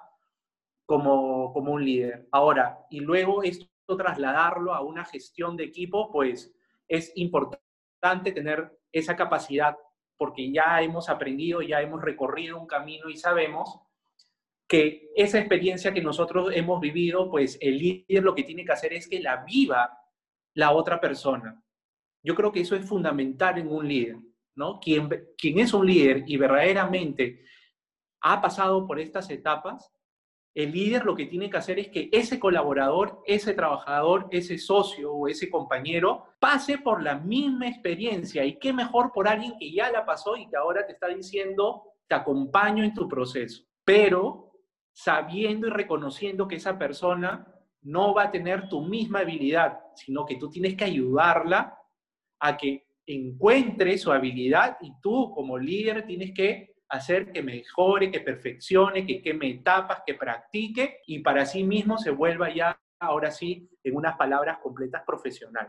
[0.85, 2.27] como, como un líder.
[2.31, 3.67] Ahora, y luego esto
[3.97, 6.53] trasladarlo a una gestión de equipo, pues
[6.87, 9.77] es importante tener esa capacidad
[10.17, 13.79] porque ya hemos aprendido, ya hemos recorrido un camino y sabemos
[14.67, 18.93] que esa experiencia que nosotros hemos vivido, pues el líder lo que tiene que hacer
[18.93, 19.99] es que la viva
[20.53, 21.61] la otra persona.
[22.23, 24.17] Yo creo que eso es fundamental en un líder,
[24.55, 24.79] ¿no?
[24.79, 27.43] Quien, quien es un líder y verdaderamente
[28.21, 29.91] ha pasado por estas etapas,
[30.55, 35.11] el líder lo que tiene que hacer es que ese colaborador, ese trabajador, ese socio
[35.11, 38.45] o ese compañero pase por la misma experiencia.
[38.45, 41.83] Y qué mejor por alguien que ya la pasó y que ahora te está diciendo,
[42.07, 43.65] te acompaño en tu proceso.
[43.83, 44.53] Pero
[44.93, 47.45] sabiendo y reconociendo que esa persona
[47.81, 51.77] no va a tener tu misma habilidad, sino que tú tienes que ayudarla
[52.39, 58.19] a que encuentre su habilidad y tú como líder tienes que hacer que mejore, que
[58.19, 63.69] perfeccione, que queme etapas, que practique y para sí mismo se vuelva ya, ahora sí,
[63.83, 65.67] en unas palabras completas profesional.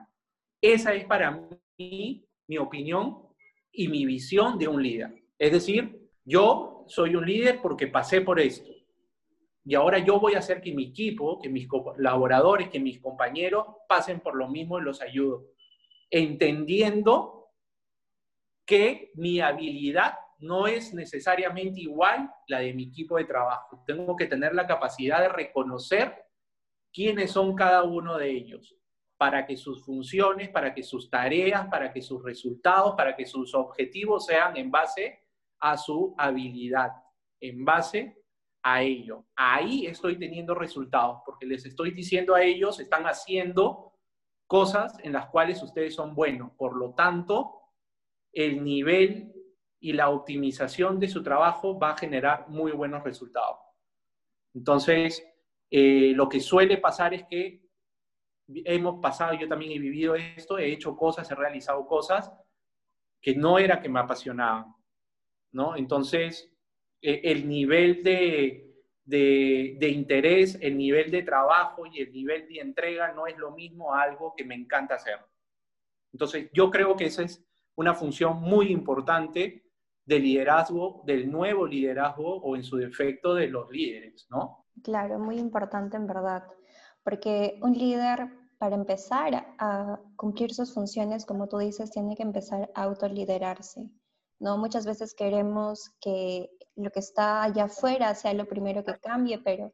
[0.61, 1.49] Esa es para
[1.79, 3.29] mí mi opinión
[3.73, 5.23] y mi visión de un líder.
[5.39, 8.71] Es decir, yo soy un líder porque pasé por esto
[9.69, 13.67] y ahora yo voy a hacer que mi equipo, que mis colaboradores, que mis compañeros
[13.89, 15.49] pasen por lo mismo y los ayudo.
[16.09, 17.49] Entendiendo
[18.65, 23.83] que mi habilidad no es necesariamente igual la de mi equipo de trabajo.
[23.87, 26.25] Tengo que tener la capacidad de reconocer
[26.93, 28.77] quiénes son cada uno de ellos
[29.17, 33.55] para que sus funciones, para que sus tareas, para que sus resultados, para que sus
[33.55, 35.21] objetivos sean en base
[35.61, 36.93] a su habilidad,
[37.41, 38.23] en base
[38.63, 39.25] a ello.
[39.35, 43.93] Ahí estoy teniendo resultados, porque les estoy diciendo a ellos, están haciendo
[44.47, 46.53] cosas en las cuales ustedes son buenos.
[46.53, 47.61] Por lo tanto,
[48.33, 49.36] el nivel
[49.81, 53.59] y la optimización de su trabajo va a generar muy buenos resultados.
[54.55, 55.25] Entonces,
[55.71, 57.61] eh, lo que suele pasar es que
[58.49, 62.33] hemos pasado, yo también he vivido esto, he hecho cosas, he realizado cosas
[63.21, 64.75] que no era que me apasionaban,
[65.53, 65.77] ¿no?
[65.77, 66.51] Entonces,
[67.03, 72.61] e, el nivel de, de, de, interés, el nivel de trabajo y el nivel de
[72.61, 75.19] entrega no es lo mismo a algo que me encanta hacer.
[76.13, 79.66] Entonces, yo creo que esa es una función muy importante
[80.07, 84.65] del liderazgo, del nuevo liderazgo o en su defecto de los líderes, ¿no?
[84.83, 86.45] Claro, muy importante en verdad,
[87.03, 92.71] porque un líder para empezar a cumplir sus funciones, como tú dices, tiene que empezar
[92.75, 93.91] a autoliderarse.
[94.39, 94.57] ¿no?
[94.57, 99.73] Muchas veces queremos que lo que está allá afuera sea lo primero que cambie, pero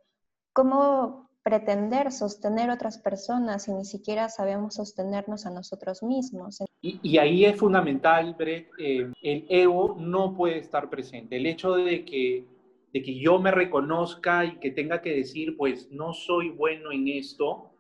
[0.53, 6.63] ¿cómo pretender sostener otras personas si ni siquiera sabemos sostenernos a nosotros mismos?
[6.81, 11.37] Y, ahí es fundamental, Brett, eh, el ego no puede estar presente.
[11.37, 12.47] El hecho de que,
[12.93, 17.09] de que yo me reconozca y que tenga que decir, pues no soy bueno en
[17.09, 17.73] esto,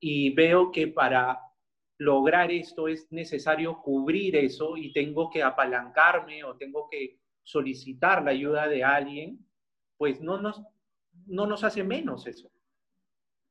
[0.00, 1.40] y veo que para
[1.98, 8.32] lograr esto es necesario cubrir eso y tengo que apalancarme o tengo que solicitar la
[8.32, 9.46] ayuda de alguien,
[9.96, 10.62] pues no nos,
[11.26, 12.50] no nos hace menos eso.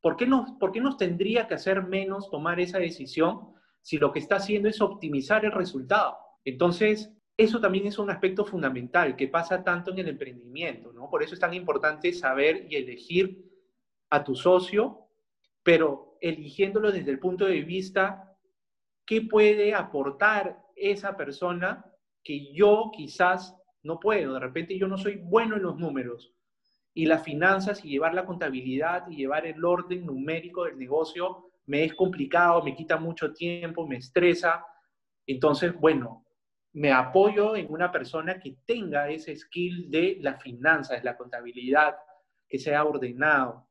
[0.03, 4.11] ¿Por qué, nos, ¿Por qué nos tendría que hacer menos tomar esa decisión si lo
[4.11, 6.17] que está haciendo es optimizar el resultado?
[6.45, 11.09] Entonces, eso también es un aspecto fundamental que pasa tanto en el emprendimiento, ¿no?
[11.09, 13.49] Por eso es tan importante saber y elegir
[14.11, 15.03] a tu socio
[15.63, 18.37] pero eligiéndolo desde el punto de vista,
[19.05, 21.85] ¿qué puede aportar esa persona
[22.23, 24.33] que yo quizás no puedo?
[24.33, 26.33] De repente yo no soy bueno en los números
[26.93, 31.85] y las finanzas y llevar la contabilidad y llevar el orden numérico del negocio me
[31.85, 34.65] es complicado, me quita mucho tiempo, me estresa.
[35.25, 36.25] Entonces, bueno,
[36.73, 41.95] me apoyo en una persona que tenga ese skill de las finanzas, la contabilidad,
[42.47, 43.67] que sea ordenado,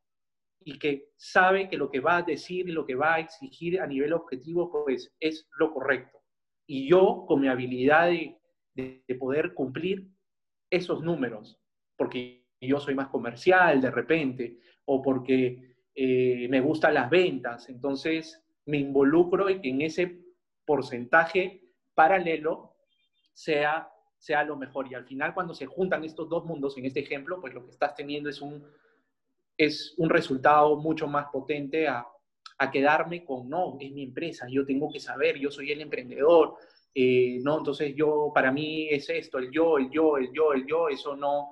[0.65, 3.81] y que sabe que lo que va a decir y lo que va a exigir
[3.81, 6.21] a nivel objetivo, pues es lo correcto.
[6.67, 8.39] Y yo, con mi habilidad de,
[8.75, 10.09] de, poder cumplir
[10.71, 11.61] esos números,
[11.97, 18.43] porque yo soy más comercial de repente, o porque eh, me gustan las ventas, entonces
[18.67, 20.21] me involucro en que en ese
[20.65, 21.63] porcentaje
[21.95, 22.77] paralelo
[23.33, 24.91] sea, sea lo mejor.
[24.91, 27.73] Y al final, cuando se juntan estos dos mundos, en este ejemplo, pues lo que
[27.73, 28.65] estás teniendo es un,
[29.57, 32.07] es un resultado mucho más potente a,
[32.73, 36.55] quedarme con, no, es mi empresa, yo tengo que saber, yo soy el emprendedor,
[36.95, 37.59] eh, ¿no?
[37.59, 41.17] Entonces yo, para mí es esto, el yo, el yo, el yo, el yo, eso
[41.17, 41.51] no,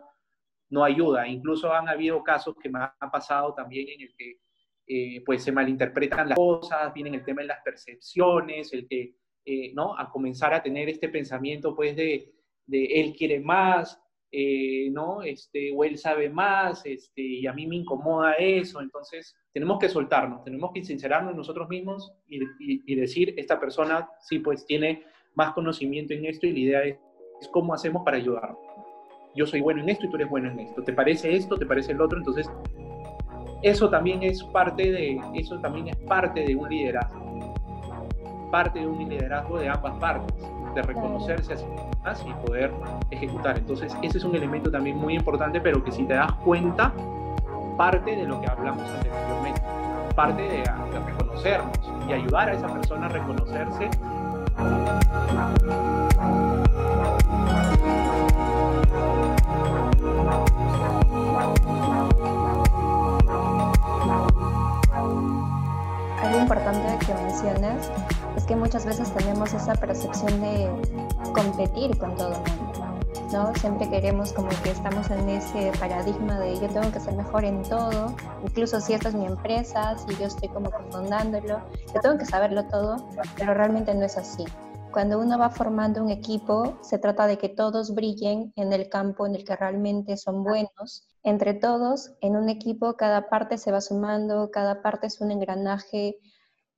[0.70, 1.28] no ayuda.
[1.28, 4.38] Incluso han habido casos que me han pasado también en el que
[4.86, 9.72] eh, pues se malinterpretan las cosas, viene el tema de las percepciones, el que, eh,
[9.74, 9.96] ¿no?
[9.96, 12.32] A comenzar a tener este pensamiento pues de,
[12.66, 14.00] de él quiere más,
[14.32, 15.22] eh, ¿no?
[15.22, 19.88] Este, o él sabe más, este, y a mí me incomoda eso, entonces tenemos que
[19.88, 25.02] soltarnos, tenemos que sincerarnos nosotros mismos y, decir, esta persona sí, pues tiene
[25.34, 26.98] más conocimiento en esto y la idea es,
[27.50, 28.60] cómo hacemos para ayudarlo.
[29.34, 30.82] Yo soy bueno en esto y tú eres bueno en esto.
[30.82, 31.56] ¿Te parece esto?
[31.56, 32.18] ¿Te parece el otro?
[32.18, 32.50] Entonces,
[33.62, 37.54] eso también es parte de, eso también es parte de un liderazgo.
[38.50, 40.34] Parte de un liderazgo de ambas partes
[40.74, 42.72] de reconocerse a sí mismas y poder
[43.10, 43.58] ejecutar.
[43.58, 46.92] Entonces, ese es un elemento también muy importante, pero que si te das cuenta,
[47.76, 49.62] parte de lo que hablamos anteriormente,
[50.16, 50.64] parte de,
[51.06, 53.90] reconocernos y ayudar a esa persona a reconocerse.
[66.50, 67.88] Importante que mencionas
[68.36, 70.68] es que muchas veces tenemos esa percepción de
[71.32, 72.98] competir con todo el mundo,
[73.32, 73.54] ¿no?
[73.54, 77.62] Siempre queremos como que estamos en ese paradigma de yo tengo que ser mejor en
[77.62, 81.60] todo, incluso si esta es mi empresa, si yo estoy como confundándolo,
[81.94, 82.96] yo tengo que saberlo todo,
[83.36, 84.44] pero realmente no es así.
[84.90, 89.24] Cuando uno va formando un equipo, se trata de que todos brillen en el campo
[89.24, 91.06] en el que realmente son buenos.
[91.22, 96.18] Entre todos, en un equipo, cada parte se va sumando, cada parte es un engranaje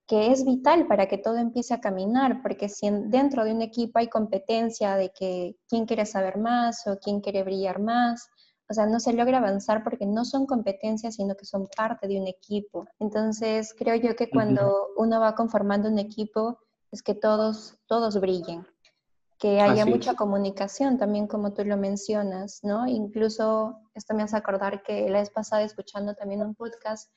[0.07, 3.99] que es vital para que todo empiece a caminar, porque si dentro de un equipo
[3.99, 8.29] hay competencia de que quién quiere saber más o quién quiere brillar más,
[8.69, 12.19] o sea, no se logra avanzar porque no son competencias, sino que son parte de
[12.19, 12.87] un equipo.
[13.01, 16.59] Entonces, creo yo que cuando uno va conformando un equipo,
[16.91, 18.67] es que todos, todos brillen,
[19.39, 22.87] que haya mucha comunicación también, como tú lo mencionas, ¿no?
[22.87, 27.11] Incluso, esto me hace acordar que la vez pasada escuchando también un podcast,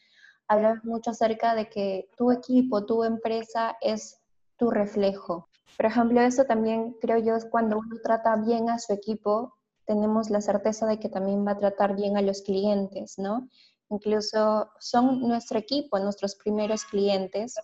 [0.48, 4.22] hablas mucho acerca de que tu equipo, tu empresa es
[4.58, 5.48] tu reflejo.
[5.78, 9.56] Por ejemplo, eso también creo yo es cuando uno trata bien a su equipo,
[9.86, 13.50] tenemos la certeza de que también va a tratar bien a los clientes, ¿no?
[13.90, 17.56] incluso son nuestro equipo, nuestros primeros clientes,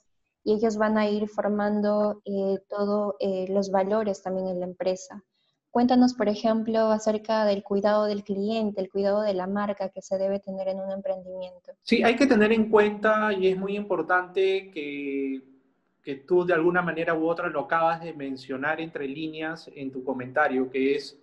[0.43, 5.23] y ellos van a ir formando eh, todos eh, los valores también en la empresa.
[5.71, 10.17] Cuéntanos, por ejemplo, acerca del cuidado del cliente, el cuidado de la marca que se
[10.17, 11.71] debe tener en un emprendimiento.
[11.81, 15.41] Sí, hay que tener en cuenta y es muy importante que,
[16.03, 20.03] que tú de alguna manera u otra lo acabas de mencionar entre líneas en tu
[20.03, 21.17] comentario, que es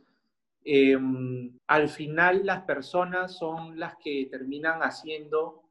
[0.65, 5.63] em, al final las personas son las que terminan haciendo,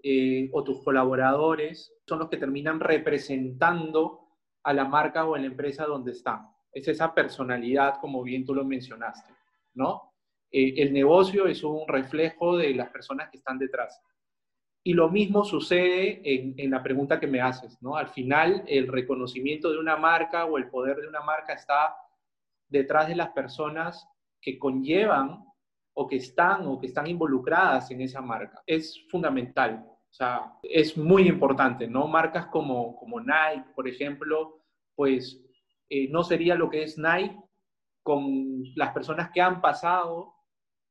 [0.00, 4.20] eh, o tus colaboradores son los que terminan representando
[4.62, 8.54] a la marca o a la empresa donde están es esa personalidad, como bien tú
[8.54, 9.32] lo mencionaste,
[9.74, 10.14] ¿no?
[10.50, 14.00] Eh, el negocio es un reflejo de las personas que están detrás.
[14.84, 17.96] Y lo mismo sucede en, en, la pregunta que me haces, ¿no?
[17.96, 21.94] Al final, el reconocimiento de una marca o el poder de una marca está
[22.68, 24.08] detrás de las personas
[24.40, 25.44] que conllevan
[25.94, 28.62] o que están o que están involucradas en esa marca.
[28.66, 32.08] Es fundamental, o sea, es muy importante, ¿no?
[32.08, 34.62] Marcas como, como Nike, por ejemplo,
[34.94, 35.40] pues
[35.94, 37.36] eh, no sería lo que es Nike
[38.02, 40.32] con las personas que han pasado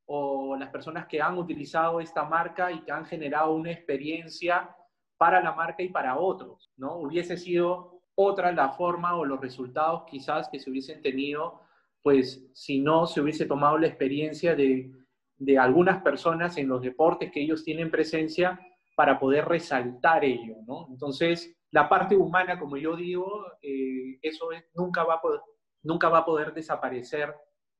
[0.06, 4.70] o las personas que han utilizado esta marca y que han generado una experiencia
[5.18, 6.98] para la marca y para otros, ¿no?
[6.98, 11.62] Hubiese sido otra la forma o los resultados quizás que se hubiesen tenido,
[12.04, 14.92] pues si no se hubiese tomado la experiencia de,
[15.40, 18.60] de algunas personas en los deportes que ellos tienen presencia
[18.96, 20.86] para poder resaltar ello, ¿no?
[20.92, 25.40] Entonces, la parte humana, como yo digo, eh, eso nunca, va a poder,
[25.84, 27.34] nunca va a poder desaparecer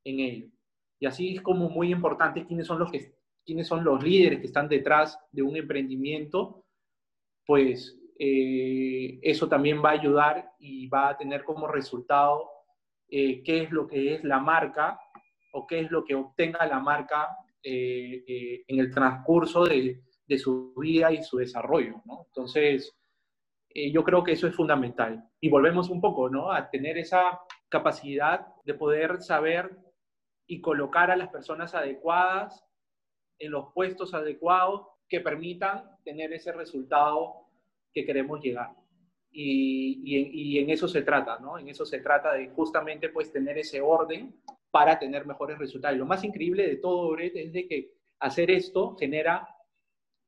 [0.06, 0.48] en ello.
[1.00, 3.14] Y así es como muy importante quiénes son los, que,
[3.46, 6.66] quiénes son los líderes que están detrás de un emprendimiento,
[7.46, 12.50] pues eh, eso también va a ayudar y va a tener como resultado
[13.10, 15.00] eh, qué es lo que es la marca
[15.52, 17.28] o qué es lo que obtenga la marca
[17.64, 20.02] en el transcurso de,
[20.38, 22.02] su vida y su desarrollo.
[22.28, 22.96] Entonces,
[23.74, 25.30] eh, yo creo que eso es fundamental.
[25.40, 26.52] Y volvemos un poco, ¿no?
[26.52, 29.78] A tener esa capacidad de poder saber
[30.48, 32.66] y colocar a las personas adecuadas
[33.40, 37.48] en los puestos adecuados que permitan tener ese resultado
[37.94, 38.76] que queremos llegar.
[39.32, 41.58] Y, y, en, eso se trata, ¿no?
[41.58, 44.36] En eso se trata de justamente pues tener ese orden
[44.70, 45.96] para tener mejores resultados.
[45.96, 49.48] Y lo más increíble de todo, Brett, es de que hacer esto genera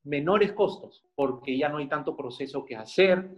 [0.04, 3.30] menores costos, porque ya no hay tanto proceso que hacer,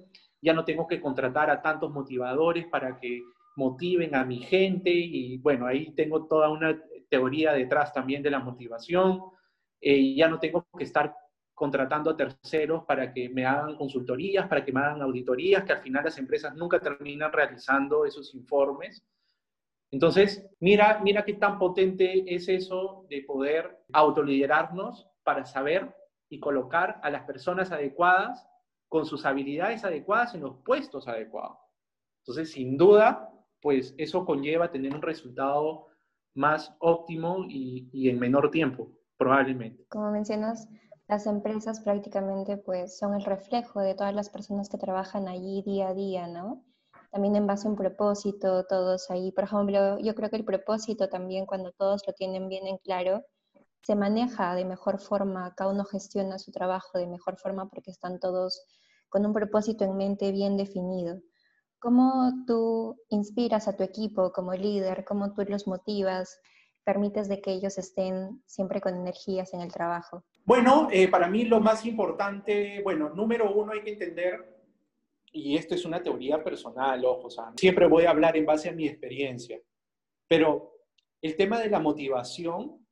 [0.43, 3.23] ya no tengo que contratar a tantos motivadores para que
[3.57, 8.41] motiven a mi gente y bueno, ahí tengo toda una teoría detrás también de la
[8.41, 9.23] motivación,
[9.81, 11.15] eh, ya no tengo que estar
[11.55, 15.79] contratando a terceros para que me hagan consultorías, para que me hagan auditorías, que al
[15.79, 19.03] final las empresas nunca terminan realizando esos informes.
[19.91, 25.95] Entonces, mira, mira qué tan potente es eso de poder autoliderarnos para saber
[26.29, 28.47] y colocar a las personas adecuadas
[28.89, 31.59] con sus habilidades adecuadas en los puestos adecuados.
[32.23, 35.87] Entonces, sin duda, pues eso conlleva tener un resultado
[36.35, 39.87] más óptimo y, en menor tiempo, probablemente.
[39.89, 40.69] Como mencionas,
[41.09, 45.89] las empresas prácticamente pues son el reflejo de todas las personas que trabajan allí día
[45.89, 46.65] a día, ¿no?
[47.11, 49.33] También en base a un propósito, todos ahí.
[49.33, 53.25] Por ejemplo, yo creo que el propósito también, cuando todos lo tienen bien en claro,
[53.87, 58.19] se maneja de mejor forma, cada uno gestiona su trabajo de mejor forma porque están
[58.19, 58.67] todos
[59.09, 61.21] con un propósito en mente bien definido.
[61.79, 65.05] ¿Cómo tú inspiras a tu equipo como líder?
[65.05, 66.41] ¿Cómo tú los motivas?
[66.83, 70.25] ¿Permites de que ellos estén siempre con energías en el trabajo?
[70.45, 74.65] Bueno, eh, para mí lo más importante, bueno, número uno hay que entender,
[75.31, 78.89] y esto es una teoría personal, ojo, siempre voy a hablar en base a mi
[78.89, 79.61] experiencia,
[80.27, 80.73] pero
[81.23, 82.85] el tema de la motivación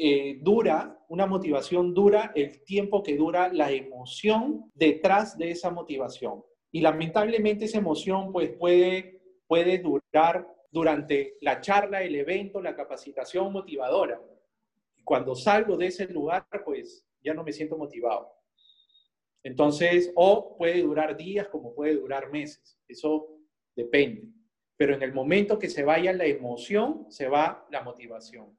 [0.00, 6.44] eh, dura, una motivación dura el tiempo que dura la emoción detrás de esa motivación.
[6.70, 13.52] Y lamentablemente esa emoción pues puede, puede durar durante la charla, el evento, la capacitación
[13.52, 14.22] motivadora.
[15.02, 18.32] Cuando salgo de ese lugar, pues ya no me siento motivado.
[19.42, 22.78] Entonces, o puede durar días como puede durar meses.
[22.86, 23.36] Eso
[23.74, 24.28] depende.
[24.76, 28.56] Pero en el momento que se vaya la emoción, se va la motivación.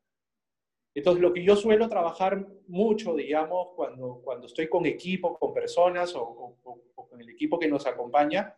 [0.99, 6.13] Entonces, lo que yo suelo trabajar mucho, digamos, cuando, cuando estoy con equipo, con personas
[6.13, 6.57] o,
[6.93, 8.53] con el equipo que nos acompaña,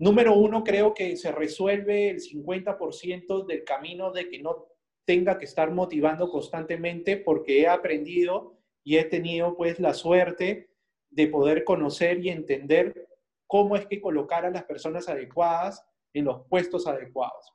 [0.00, 4.66] número uno, creo que se resuelve el 50% del camino de que no
[5.04, 10.70] tenga que estar motivando constantemente porque he aprendido y he tenido pues la suerte
[11.10, 13.06] de poder conocer y entender
[13.46, 17.52] cómo es que colocar a las personas adecuadas en los puestos adecuados.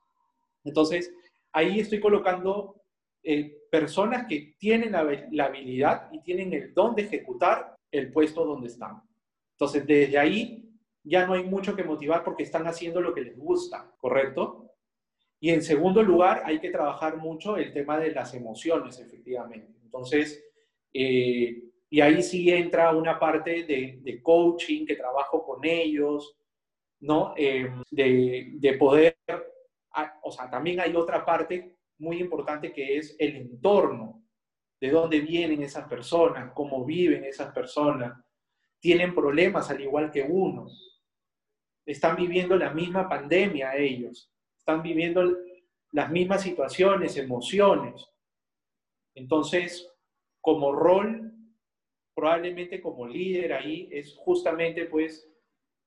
[0.63, 1.11] Entonces,
[1.51, 2.84] ahí estoy colocando
[3.27, 4.99] eh, personas que tienen la,
[5.45, 9.01] habilidad y tienen el don de ejecutar el puesto donde están.
[9.53, 10.69] Entonces, desde ahí
[11.03, 14.75] ya no hay mucho que motivar porque están haciendo lo que les gusta, ¿correcto?
[15.39, 19.73] Y en segundo lugar, hay que trabajar mucho el tema de las emociones, efectivamente.
[19.83, 20.43] Entonces,
[20.93, 26.37] eh, y ahí sí entra una parte de, de, coaching, que trabajo con ellos,
[26.99, 27.33] ¿no?
[27.35, 29.17] Eh, de, de, poder,
[29.93, 34.23] ah, o sea, también hay otra parte muy importante que es el entorno,
[34.79, 38.21] de dónde vienen esas personas, cómo viven esas personas,
[38.79, 40.67] tienen problemas al igual que uno,
[41.85, 45.37] están viviendo la misma pandemia ellos, están viviendo
[45.91, 48.05] las mismas situaciones, emociones.
[49.15, 49.89] Entonces,
[50.41, 51.31] como rol,
[52.13, 55.29] probablemente como líder ahí, es justamente pues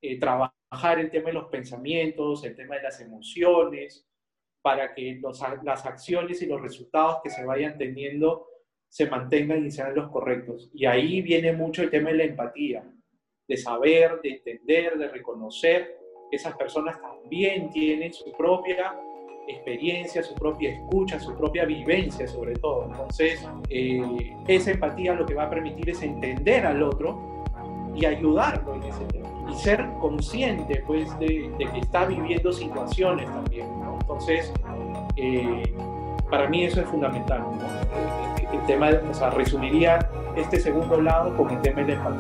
[0.00, 4.07] eh, trabajar el tema de los pensamientos, el tema de las emociones,
[4.62, 5.20] para que
[5.62, 8.46] las acciones y los resultados que se vayan teniendo
[8.88, 10.70] se mantengan y sean los correctos.
[10.74, 12.84] Y ahí viene mucho el tema de la empatía,
[13.46, 15.98] de saber, de entender, de reconocer
[16.30, 18.94] que esas personas también tienen su propia
[19.48, 22.84] experiencia, su propia escucha, su propia vivencia sobre todo.
[22.86, 27.44] Entonces, eh, esa empatía lo que va a permitir es entender al otro
[27.94, 29.28] y ayudarlo en ese tema.
[29.50, 33.66] Y ser consciente, pues, de, que está viviendo situaciones también,
[34.08, 34.50] Entonces,
[35.16, 35.62] eh,
[36.30, 37.42] para mí eso es fundamental,
[38.50, 39.98] El tema, o sea, resumiría
[40.34, 42.16] este segundo lado con el tema de la.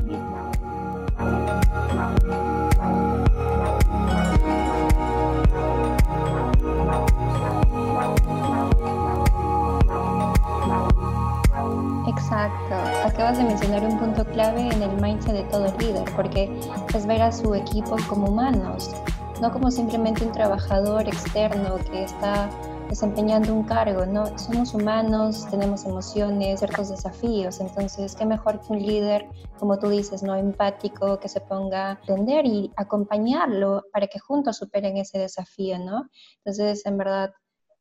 [12.06, 12.74] Exacto.
[13.06, 16.50] Acabas de mencionar un punto clave en el mindset de todo líder, porque
[16.94, 18.94] es ver a su equipo como humanos,
[19.40, 22.50] no como simplemente un trabajador externo que está
[22.88, 24.36] desempeñando un cargo, ¿no?
[24.38, 29.28] Somos humanos, tenemos emociones, ciertos desafíos, entonces qué mejor que un líder,
[29.58, 30.34] como tú dices, ¿no?
[30.34, 36.08] Empático, que se ponga a entender y acompañarlo para que juntos superen ese desafío, ¿no?
[36.38, 37.32] Entonces, en verdad,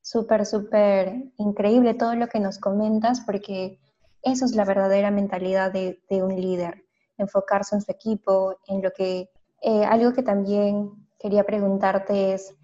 [0.01, 3.79] súper, súper increíble todo lo que nos comentas porque
[4.21, 6.83] eso es la verdadera mentalidad de, un líder,
[7.17, 9.29] enfocarse en su equipo, en lo que...
[9.63, 12.55] Eh, algo que también quería preguntarte es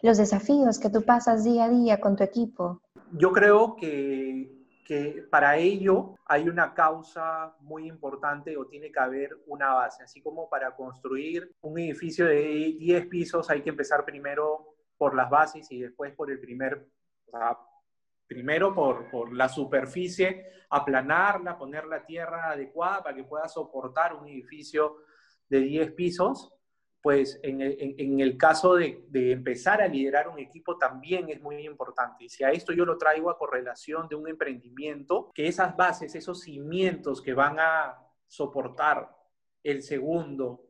[0.00, 2.82] los desafíos que tú pasas día a día con tu equipo.
[3.12, 9.30] Yo creo que, que para ello hay una causa muy importante o tiene que haber
[9.46, 14.74] una base, así como para construir un edificio de 10 pisos hay que empezar primero
[14.96, 16.88] por las bases y después por el primer,
[18.26, 24.28] primero por, por, la superficie, aplanarla, poner la tierra adecuada para que pueda soportar un
[24.28, 24.98] edificio
[25.48, 26.52] de 10 pisos,
[27.06, 27.60] pues en
[28.20, 32.24] el, caso de, de, empezar a liderar un equipo también es muy importante.
[32.24, 36.16] Y si a esto yo lo traigo a correlación de un emprendimiento, que esas bases,
[36.16, 37.96] esos cimientos que van a
[38.26, 39.08] soportar
[39.62, 40.66] el segundo,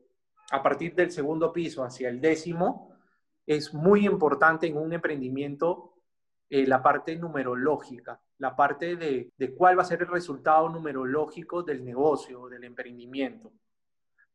[0.51, 2.93] a partir del segundo piso hacia el décimo,
[3.47, 5.95] es muy importante en un emprendimiento
[6.51, 11.83] eh, la parte numerológica, la parte de, cuál va a ser el resultado numerológico del
[11.83, 13.51] negocio, del emprendimiento.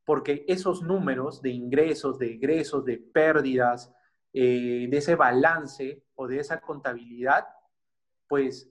[0.05, 3.93] Porque esos números de ingresos, de egresos, de pérdidas,
[4.33, 7.47] eh, de ese balance o de esa contabilidad,
[8.27, 8.71] pues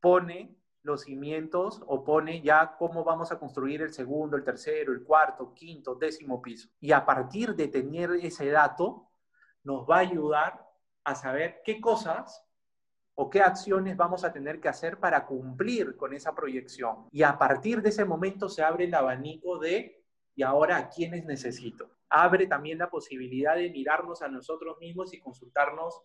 [0.00, 5.04] pone los cimientos o pone ya cómo vamos a construir el segundo, el tercero, el
[5.04, 6.68] cuarto, quinto, décimo piso.
[6.80, 9.08] Y a partir de tener ese dato,
[9.64, 10.66] nos va a ayudar
[11.04, 12.44] a saber qué cosas
[13.14, 17.06] o qué acciones vamos a tener que hacer para cumplir con esa proyección.
[17.12, 20.01] Y a partir de ese momento se abre el abanico de,
[20.34, 21.90] ¿y ahora a quiénes necesito?
[22.08, 26.02] Abre también la posibilidad de mirarnos a nosotros mismos y consultarnos,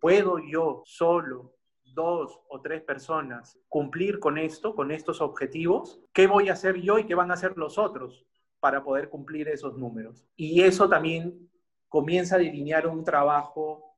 [0.00, 1.54] ¿puedo yo solo,
[1.84, 6.00] dos o tres personas cumplir con esto, con estos objetivos?
[6.12, 8.24] ¿Qué voy a hacer yo y qué van a hacer los otros
[8.60, 10.24] para poder cumplir esos números?
[10.36, 11.50] Y eso también
[11.88, 13.90] comienza a delinear un trabajo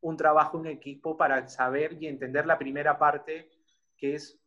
[0.00, 3.50] un trabajo en equipo para saber y entender la primera parte
[3.96, 4.39] que es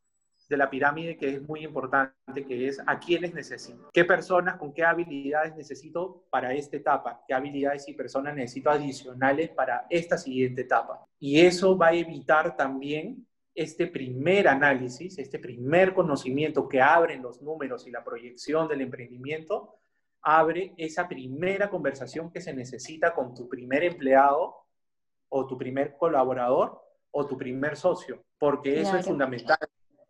[0.53, 4.71] de la pirámide que es muy importante, que es a quiénes necesito, qué personas, con
[4.71, 10.61] qué habilidades necesito para esta etapa, qué habilidades y personas necesito adicionales para esta siguiente
[10.61, 11.03] etapa.
[11.19, 13.25] Y eso va a evitar también
[13.55, 19.79] este primer análisis, este primer conocimiento que abren los números y la proyección del emprendimiento,
[20.21, 24.55] abre esa primera conversación que se necesita con tu primer empleado
[25.29, 26.79] o tu primer colaborador
[27.09, 29.57] o tu primer socio, porque eso es fundamental.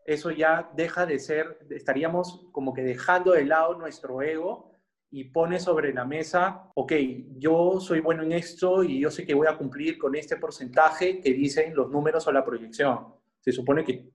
[0.06, 4.74] Eso ya deja de ser, estaríamos como que dejando de lado nuestro ego
[5.10, 6.92] y pone sobre la mesa, ok,
[7.38, 11.22] yo soy bueno en esto y yo sé que voy a cumplir con este porcentaje
[11.22, 13.14] que dicen los números o la proyección.
[13.40, 14.12] Se supone que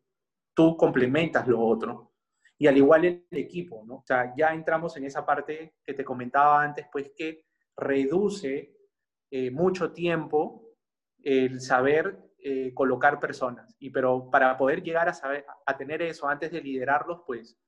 [0.55, 2.15] tú complementas lo otro.
[2.59, 3.99] Y al igual el equipo, ¿no?
[3.99, 7.45] O sea, ya entramos en esa parte que te comentaba antes, pues que
[7.77, 8.75] reduce
[9.31, 10.75] eh, mucho tiempo
[11.23, 13.75] el saber eh, colocar personas.
[13.79, 17.59] Y pero para poder llegar a, saber, a tener eso antes de liderarlos, pues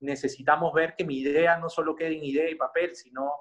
[0.00, 3.32] necesitamos ver que mi idea no solo quede en idea y papel, sino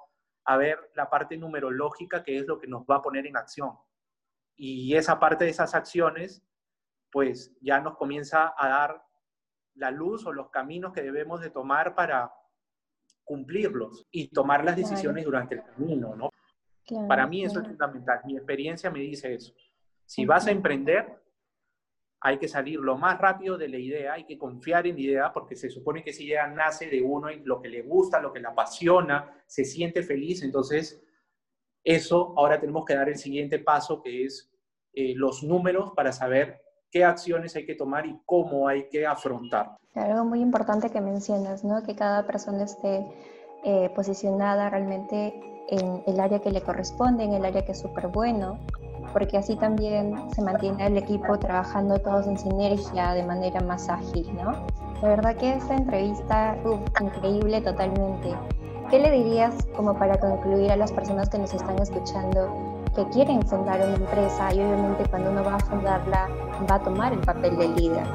[0.46, 3.72] a ver la parte numerológica que es lo que nos va a poner en acción.
[4.56, 6.44] Y esa parte de esas acciones,
[7.12, 9.04] pues ya nos comienza a dar
[9.74, 12.32] la luz o los caminos que debemos de tomar para
[13.24, 16.30] cumplirlos y tomar las decisiones durante el camino, ¿no?
[17.08, 18.22] para mí eso es fundamental.
[18.26, 19.54] Mi experiencia me dice eso.
[20.06, 21.22] Si vas a emprender,
[22.22, 25.34] hay que salir lo más rápido de la idea, hay que confiar en la idea,
[25.34, 28.34] porque se supone que esa idea nace de uno y lo que le gusta, lo
[28.34, 31.04] que le apasiona, se siente feliz, entonces
[31.84, 34.52] eso ahora tenemos que dar el siguiente paso, que es
[34.94, 39.78] eh, los números para saber qué acciones hay que tomar y cómo hay que afrontar.
[39.94, 41.84] Algo muy importante que mencionas, ¿no?
[41.84, 43.06] Que cada persona esté
[43.64, 45.34] eh, posicionada realmente
[45.70, 48.60] en el área que le corresponde, en el área que es súper bueno,
[49.14, 54.28] porque así también se mantiene el equipo trabajando todos en sinergia de manera más ágil,
[54.36, 54.54] ¿no?
[55.02, 56.58] La verdad que esta entrevista,
[57.02, 58.34] increíble totalmente.
[58.90, 63.42] ¿Qué le dirías como para concluir a las personas que nos están escuchando que quieren
[63.42, 66.30] fundar una empresa y obviamente cuando uno va a fundarla
[66.70, 68.06] va a tomar el papel de líder?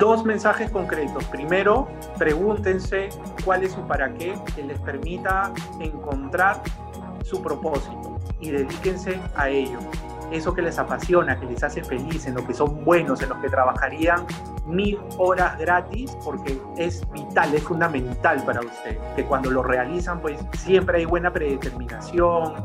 [0.00, 1.24] Dos mensajes concretos.
[1.26, 1.86] Primero,
[2.18, 3.10] pregúntense
[3.44, 6.60] cuál es su para qué que les permita encontrar
[7.22, 9.78] su propósito y dedíquense a ello.
[10.32, 13.40] Eso que les apasiona, que les hace feliz, en lo que son buenos, en lo
[13.40, 14.24] que trabajarían
[14.66, 18.98] mil horas gratis, porque es vital, es fundamental para ustedes.
[19.16, 22.64] Que cuando lo realizan, pues siempre hay buena predeterminación,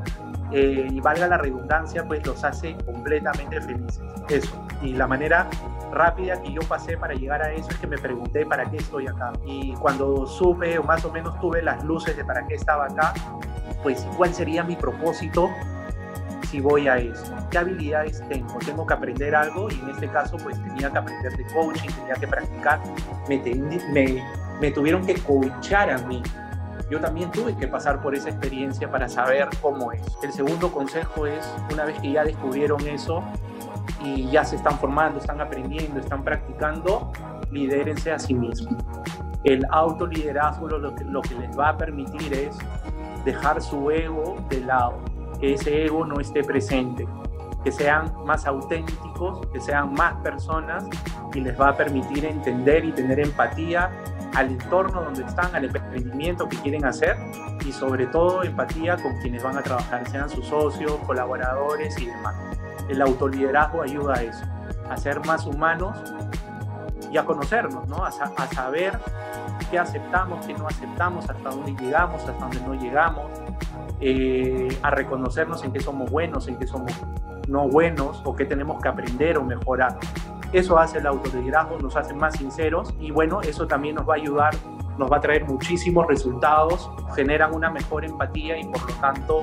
[0.51, 3.99] eh, y valga la redundancia, pues los hace completamente felices.
[4.29, 4.65] Eso.
[4.81, 5.49] Y la manera
[5.95, 9.07] rápida que yo pasé para llegar a eso es que me pregunté para qué estoy
[9.07, 9.33] acá.
[9.45, 13.13] Y cuando supe o más o menos tuve las luces de para qué estaba acá,
[13.81, 15.49] pues cuál sería mi propósito
[16.49, 17.33] si voy a eso.
[17.49, 18.59] ¿Qué habilidades tengo?
[18.59, 22.15] Tengo que aprender algo y en este caso pues tenía que aprender de coaching, tenía
[22.15, 22.79] que practicar.
[23.27, 23.37] Me,
[23.91, 24.23] me,
[24.61, 26.21] me tuvieron que coachar a mí
[26.89, 30.01] yo también tuve que pasar por esa experiencia para saber cómo es.
[30.21, 33.23] El segundo consejo es, una vez que ya descubrieron eso
[34.03, 37.11] y ya se están formando, están aprendiendo, están practicando,
[37.51, 38.83] lidérense a sí mismos.
[39.43, 42.57] El autoliderazgo lo que, lo que les va a permitir es
[43.23, 44.99] dejar su ego de lado,
[45.39, 47.07] que ese ego no esté presente,
[47.63, 50.85] que sean más auténticos, que sean más personas
[51.33, 53.89] y les va a permitir entender y tener empatía
[54.35, 57.17] al entorno donde están, al emprendimiento que quieren hacer
[57.65, 62.35] y sobre todo empatía con quienes van a trabajar, sean sus socios, colaboradores y demás.
[62.89, 64.45] El autoliderazgo ayuda a eso,
[64.89, 65.97] a ser más humanos
[67.11, 68.03] y a conocernos, ¿no?
[68.03, 68.99] a, saber
[69.71, 73.25] qué aceptamos, qué no aceptamos, hasta dónde llegamos, hasta dónde no llegamos,
[74.01, 76.91] eh, a reconocernos en qué somos buenos, en qué somos
[77.47, 79.97] no buenos o qué tenemos que aprender o mejorar.
[80.51, 84.17] Eso hace el autoliderazgo, nos hace más sinceros y bueno, eso también nos va a
[84.17, 84.53] ayudar,
[84.97, 89.41] nos va a traer muchísimos resultados, generan una mejor empatía y por lo tanto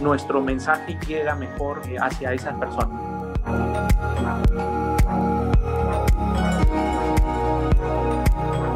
[0.00, 3.00] nuestro mensaje llega mejor eh, hacia esas personas.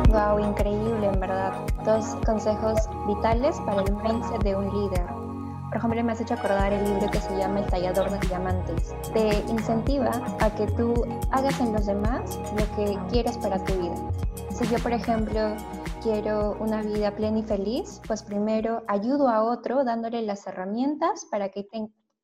[0.09, 1.53] Wow, increíble en verdad.
[1.85, 5.07] Dos consejos vitales para el mindset de un líder.
[5.69, 8.95] Por ejemplo, me has hecho acordar el libro que se llama El tallador de diamantes.
[9.13, 13.95] Te incentiva a que tú hagas en los demás lo que quieres para tu vida.
[14.51, 15.57] Si yo, por ejemplo,
[16.05, 21.49] quiero una vida plena y feliz, pues primero ayudo a otro dándole las herramientas para
[21.49, 21.67] que,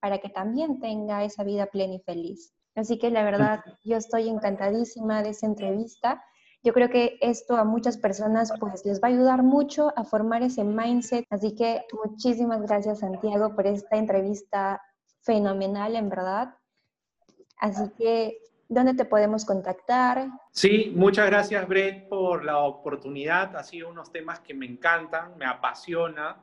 [0.00, 2.52] para que también tenga esa vida plena y feliz.
[2.74, 6.22] Así que la verdad, yo estoy encantadísima de esa entrevista
[6.62, 10.42] yo creo que esto a muchas personas pues les va a ayudar mucho a formar
[10.42, 11.24] ese mindset.
[11.30, 14.82] Así que muchísimas gracias Santiago por esta entrevista
[15.22, 16.54] fenomenal, en verdad.
[17.56, 18.36] Así que,
[18.70, 20.28] ¿dónde te podemos contactar?
[20.52, 23.54] Sí, muchas gracias Brett por la oportunidad.
[23.56, 26.40] Ha sido unos temas que me encantan, me apasiona.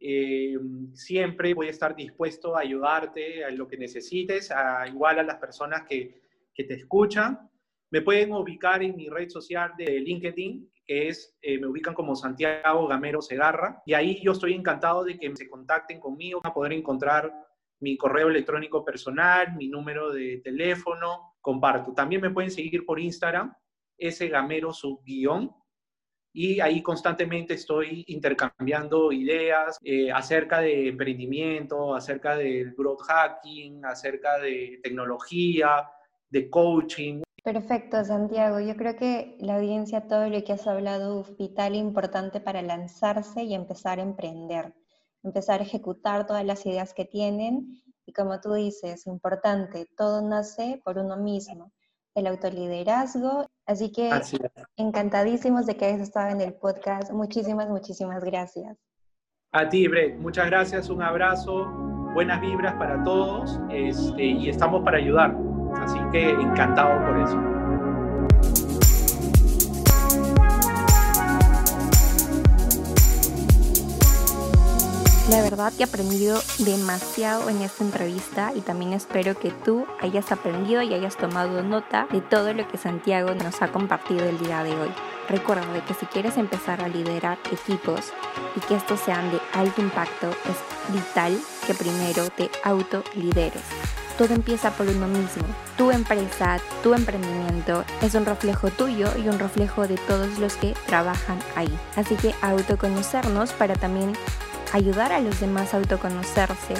[0.00, 0.58] Eh,
[0.94, 5.36] siempre voy a estar dispuesto a ayudarte a lo que necesites, a, igual a las
[5.36, 6.22] personas que,
[6.54, 7.48] que te escuchan.
[7.90, 12.16] Me pueden ubicar en mi red social de LinkedIn, que es, eh, me ubican como
[12.16, 16.72] Santiago Gamero Segarra, y ahí yo estoy encantado de que se contacten conmigo, a poder
[16.72, 17.32] encontrar
[17.80, 21.92] mi correo electrónico personal, mi número de teléfono, comparto.
[21.92, 23.54] También me pueden seguir por Instagram,
[23.96, 24.72] ese Gamero
[26.32, 34.38] y ahí constantemente estoy intercambiando ideas eh, acerca de emprendimiento, acerca del growth hacking, acerca
[34.38, 35.88] de tecnología,
[36.28, 37.22] de coaching.
[37.44, 38.58] Perfecto, Santiago.
[38.58, 42.60] Yo creo que la audiencia, todo lo que has hablado, es vital e importante para
[42.60, 44.74] lanzarse y empezar a emprender,
[45.22, 47.80] empezar a ejecutar todas las ideas que tienen.
[48.06, 51.72] Y como tú dices, importante, todo nace por uno mismo
[52.14, 53.46] el autoliderazgo.
[53.66, 54.10] Así que
[54.76, 57.12] encantadísimos de que hayas estado en el podcast.
[57.12, 58.76] Muchísimas, muchísimas gracias.
[59.52, 60.18] A ti, Brett.
[60.18, 60.88] Muchas gracias.
[60.88, 61.66] Un abrazo.
[62.14, 63.60] Buenas vibras para todos.
[63.70, 65.36] Este, y estamos para ayudar.
[65.80, 67.55] Así que encantado por eso.
[75.28, 80.30] La verdad que he aprendido demasiado en esta entrevista y también espero que tú hayas
[80.30, 84.62] aprendido y hayas tomado nota de todo lo que Santiago nos ha compartido el día
[84.62, 84.90] de hoy.
[85.28, 88.12] Recuerda que si quieres empezar a liderar equipos
[88.54, 93.62] y que estos sean de alto impacto, es vital que primero te autolideres.
[94.16, 95.42] Todo empieza por uno mismo.
[95.76, 100.74] Tu empresa, tu emprendimiento es un reflejo tuyo y un reflejo de todos los que
[100.86, 101.76] trabajan ahí.
[101.96, 104.12] Así que autoconocernos para también
[104.72, 106.74] ayudar a los demás a autoconocerse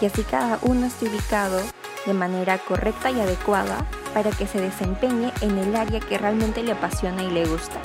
[0.00, 1.60] y así cada uno esté ubicado
[2.06, 6.72] de manera correcta y adecuada para que se desempeñe en el área que realmente le
[6.72, 7.80] apasiona y le gusta.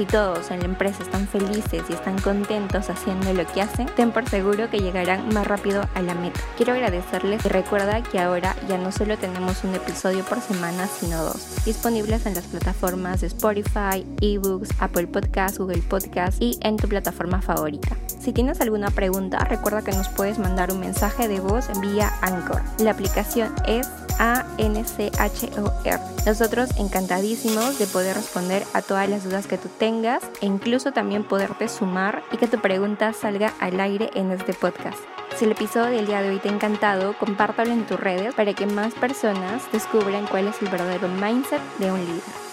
[0.00, 4.12] Si todos en la empresa están felices y están contentos haciendo lo que hacen, ten
[4.12, 6.40] por seguro que llegarán más rápido a la meta.
[6.56, 11.22] Quiero agradecerles y recuerda que ahora ya no solo tenemos un episodio por semana, sino
[11.22, 16.88] dos, disponibles en las plataformas de Spotify, eBooks, Apple Podcasts, Google Podcasts y en tu
[16.88, 17.94] plataforma favorita.
[18.06, 22.62] Si tienes alguna pregunta, recuerda que nos puedes mandar un mensaje de voz vía Anchor.
[22.78, 23.86] La aplicación es
[24.20, 26.00] a-N-C-H-O-R.
[26.26, 31.68] Nosotros encantadísimos de poder responder a todas las dudas que tú e incluso también poderte
[31.68, 34.98] sumar y que tu pregunta salga al aire en este podcast.
[35.36, 38.54] Si el episodio del día de hoy te ha encantado, compártalo en tus redes para
[38.54, 42.49] que más personas descubran cuál es el verdadero mindset de un líder.